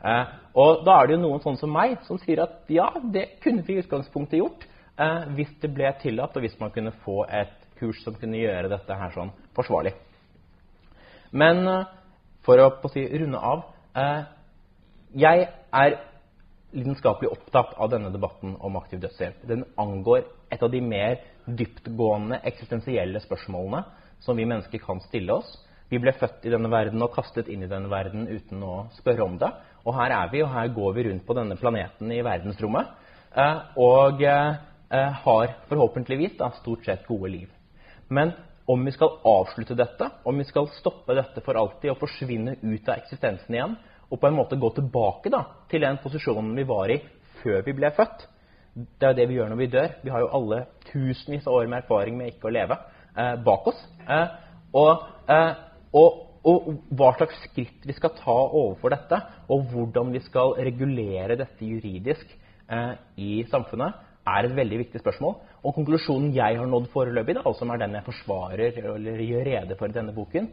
Eh, 0.05 0.35
og 0.61 0.83
da 0.85 0.99
er 0.99 1.09
det 1.09 1.15
jo 1.17 1.23
noen 1.23 1.41
sånn 1.41 1.57
som 1.57 1.73
meg 1.73 1.97
som 2.05 2.21
sier 2.21 2.43
at 2.45 2.69
ja, 2.69 2.91
det 3.01 3.39
kunne 3.41 3.65
vi 3.65 3.79
i 3.79 3.81
utgangspunktet 3.81 4.43
gjort 4.43 4.65
eh, 4.67 5.29
hvis 5.37 5.53
det 5.63 5.73
ble 5.73 5.89
tillatt, 6.03 6.37
og 6.37 6.45
hvis 6.45 6.59
man 6.61 6.73
kunne 6.75 6.93
få 7.01 7.23
et 7.25 7.57
kurs 7.79 8.03
som 8.05 8.17
kunne 8.19 8.37
gjøre 8.37 8.69
dette 8.75 8.99
her 8.99 9.13
sånn 9.15 9.33
forsvarlig. 9.57 9.95
Men 11.33 11.67
eh, 11.67 11.91
for 12.45 12.61
å 12.61 12.71
si, 12.93 13.03
runde 13.09 13.39
av 13.39 13.65
eh, 13.97 14.23
Jeg 15.17 15.47
er 15.73 15.97
lidenskapelig 16.73 17.29
opptatt 17.33 17.75
av 17.77 17.91
denne 17.91 18.09
debatten 18.13 18.55
om 18.65 18.77
aktiv 18.79 19.01
dødshjelp. 19.03 19.43
Den 19.49 19.65
angår 19.77 20.23
et 20.53 20.63
av 20.63 20.71
de 20.73 20.79
mer 20.81 21.19
dyptgående 21.45 22.39
eksistensielle 22.49 23.21
spørsmålene 23.21 23.83
som 24.23 24.37
vi 24.39 24.47
mennesker 24.49 24.81
kan 24.81 25.01
stille 25.05 25.35
oss. 25.35 25.51
Vi 25.91 25.99
ble 26.01 26.15
født 26.17 26.47
i 26.47 26.53
denne 26.53 26.71
verden 26.73 27.03
og 27.05 27.13
kastet 27.13 27.51
inn 27.51 27.65
i 27.65 27.69
denne 27.69 27.91
verden 27.91 28.25
uten 28.25 28.63
å 28.65 28.87
spørre 28.97 29.25
om 29.25 29.37
det. 29.37 29.51
Og 29.85 29.93
her 29.99 30.15
er 30.15 30.31
vi, 30.31 30.41
og 30.41 30.49
her 30.49 30.71
går 30.73 30.95
vi 30.95 31.05
rundt 31.09 31.27
på 31.27 31.37
denne 31.37 31.59
planeten 31.61 32.09
i 32.15 32.23
verdensrommet. 32.25 32.89
Eh, 33.33 33.59
og 33.81 34.21
har 34.93 35.53
forhåpentligvis 35.69 36.35
da, 36.37 36.51
stort 36.59 36.85
sett 36.85 37.05
gode 37.07 37.31
liv. 37.33 37.53
Men 38.13 38.33
om 38.65 38.85
vi 38.85 38.91
skal 38.95 39.17
avslutte 39.27 39.75
dette, 39.75 40.09
om 40.23 40.37
vi 40.39 40.45
skal 40.47 40.69
stoppe 40.77 41.15
dette 41.17 41.41
for 41.43 41.57
alltid 41.59 41.91
og 41.91 41.99
forsvinne 42.03 42.55
ut 42.61 42.87
av 42.87 42.95
eksistensen 42.95 43.57
igjen, 43.57 43.75
og 44.09 44.19
på 44.21 44.29
en 44.29 44.37
måte 44.37 44.59
gå 44.59 44.69
tilbake 44.77 45.31
da, 45.33 45.43
til 45.71 45.83
den 45.83 45.99
posisjonen 46.03 46.53
vi 46.55 46.65
var 46.69 46.91
i 46.93 46.99
før 47.41 47.63
vi 47.65 47.75
ble 47.75 47.89
født. 47.95 48.27
Det 48.73 49.05
er 49.05 49.13
jo 49.13 49.19
det 49.19 49.27
vi 49.29 49.37
gjør 49.37 49.51
når 49.51 49.59
vi 49.59 49.71
dør. 49.73 49.95
Vi 50.01 50.13
har 50.13 50.23
jo 50.23 50.31
alle 50.37 50.59
tusenvis 50.89 51.47
av 51.47 51.57
år 51.59 51.67
med 51.69 51.83
erfaring 51.83 52.15
med 52.17 52.31
ikke 52.31 52.49
å 52.49 52.53
leve 52.53 52.77
eh, 53.13 53.35
bak 53.45 53.67
oss. 53.69 53.81
Eh, 54.07 54.37
og, 54.79 55.03
eh, 55.29 55.51
og, 55.93 56.21
og, 56.49 56.71
hva 56.97 57.11
slags 57.17 57.43
skritt 57.49 57.85
vi 57.85 57.95
skal 57.97 58.15
ta 58.17 58.37
overfor 58.47 58.95
dette, 58.95 59.19
og 59.53 59.67
hvordan 59.73 60.13
vi 60.15 60.23
skal 60.25 60.55
regulere 60.57 61.37
dette 61.37 61.69
juridisk 61.69 62.33
eh, 62.33 62.95
i 63.21 63.43
samfunnet, 63.51 64.01
er 64.27 64.47
et 64.47 64.55
veldig 64.55 64.77
viktig 64.83 65.01
spørsmål. 65.01 65.35
Og 65.63 65.75
konklusjonen 65.75 66.31
jeg 66.35 66.59
har 66.59 66.69
nådd 66.69 66.89
foreløpig, 66.93 67.35
da, 67.39 67.53
som 67.57 67.71
er 67.73 67.81
den 67.81 67.97
jeg 67.97 68.05
forsvarer 68.07 68.79
eller 68.83 69.23
gjør 69.23 69.47
rede 69.49 69.77
for 69.79 69.91
i 69.91 69.95
denne 69.97 70.15
boken, 70.15 70.49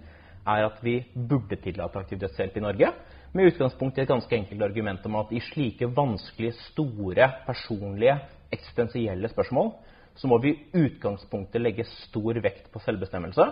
er 0.49 0.67
at 0.67 0.79
vi 0.83 0.97
burde 1.15 1.59
tillate 1.61 2.01
aktiv 2.01 2.19
dødshjelp 2.23 2.57
i 2.57 2.65
Norge. 2.65 2.93
Med 3.33 3.53
utgangspunkt 3.53 3.99
i 3.99 4.03
et 4.03 4.11
ganske 4.11 4.35
enkelt 4.37 4.63
argument 4.67 5.05
om 5.07 5.21
at 5.21 5.31
i 5.33 5.43
slike 5.53 5.87
vanskelige, 5.95 6.57
store, 6.73 7.29
personlige, 7.47 8.17
eksistensielle 8.51 9.29
spørsmål 9.31 9.71
så 10.19 10.27
må 10.27 10.41
vi 10.43 10.51
i 10.51 10.81
utgangspunktet 10.83 11.63
legge 11.63 11.85
stor 11.87 12.41
vekt 12.43 12.67
på 12.73 12.81
selvbestemmelse. 12.83 13.45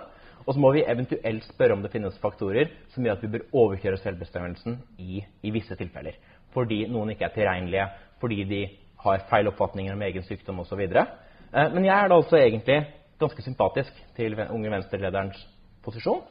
Og 0.44 0.54
så 0.54 0.60
må 0.60 0.72
vi 0.74 0.82
eventuelt 0.82 1.46
spørre 1.46 1.76
om 1.76 1.84
det 1.84 1.92
finnes 1.92 2.18
faktorer 2.20 2.72
som 2.92 3.06
gjør 3.06 3.14
at 3.16 3.22
vi 3.22 3.30
bør 3.36 3.46
overkjøre 3.62 4.00
selvbestemmelsen 4.02 4.74
i, 4.98 5.22
i 5.46 5.52
visse 5.54 5.76
tilfeller. 5.78 6.18
Fordi 6.52 6.82
noen 6.90 7.12
ikke 7.14 7.28
er 7.28 7.34
tilregnelige, 7.36 7.86
fordi 8.20 8.42
de 8.50 8.60
har 9.04 9.26
feil 9.30 9.50
oppfatninger 9.50 9.94
om 9.94 10.02
egen 10.02 10.24
sykdom 10.26 10.62
osv. 10.64 10.80
Eh, 10.88 11.68
men 11.74 11.84
jeg 11.86 11.94
er 11.94 12.10
da 12.10 12.18
altså 12.18 12.40
egentlig 12.40 12.80
ganske 13.18 13.42
sympatisk 13.42 14.02
til 14.16 14.36
Unge 14.50 14.70
Venstre-lederens 14.70 15.38
posisjon. 15.84 16.22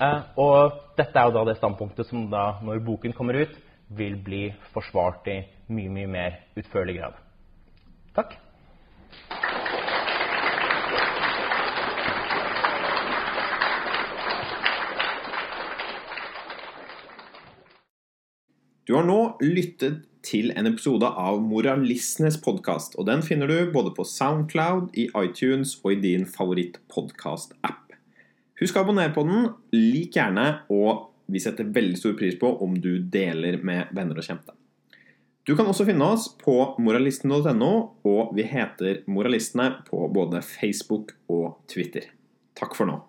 Eh, 0.00 0.20
og 0.40 0.76
dette 0.96 1.18
er 1.18 1.28
jo 1.28 1.36
da 1.38 1.44
det 1.48 1.58
standpunktet 1.58 2.08
som 2.08 2.28
da, 2.32 2.60
når 2.64 2.84
boken 2.84 3.16
kommer 3.16 3.42
ut, 3.42 3.56
vil 3.90 4.16
bli 4.22 4.44
forsvart 4.74 5.26
i 5.28 5.40
mye, 5.74 5.90
mye 5.90 6.10
mer 6.10 6.38
utførlig 6.56 7.00
grad. 7.00 7.18
Takk. 8.14 8.38
Du 18.90 18.96
har 18.96 19.04
nå 19.06 19.20
lyttet 19.38 20.00
til 20.26 20.52
en 20.58 20.68
episode 20.68 21.08
av 21.08 21.40
Moralistenes 21.42 22.36
podkast, 22.44 22.96
og 23.00 23.06
den 23.08 23.22
finner 23.24 23.50
du 23.50 23.72
både 23.72 23.92
på 23.96 24.04
Soundcloud, 24.06 24.92
i 24.98 25.08
iTunes 25.16 25.76
og 25.82 25.94
i 25.94 26.00
din 26.02 26.26
favoritt-podkast-app. 26.28 27.96
Husk 28.60 28.76
å 28.76 28.84
abonnere 28.84 29.14
på 29.16 29.24
den, 29.24 29.48
lik 29.72 30.18
gjerne, 30.18 30.62
og 30.68 31.08
vi 31.30 31.40
setter 31.40 31.68
veldig 31.72 31.98
stor 31.98 32.16
pris 32.18 32.36
på 32.40 32.52
om 32.64 32.76
du 32.82 32.98
deler 33.00 33.60
med 33.64 33.92
venner 33.96 34.20
og 34.20 34.26
kjente. 34.26 34.56
Du 35.48 35.54
kan 35.56 35.66
også 35.66 35.86
finne 35.88 36.06
oss 36.12 36.28
på 36.38 36.56
moralisten.no, 36.78 37.72
og 38.06 38.34
vi 38.36 38.44
heter 38.46 39.00
Moralistene 39.10 39.80
på 39.88 40.04
både 40.12 40.44
Facebook 40.44 41.16
og 41.32 41.62
Twitter. 41.70 42.12
Takk 42.58 42.76
for 42.76 42.90
nå. 42.90 43.00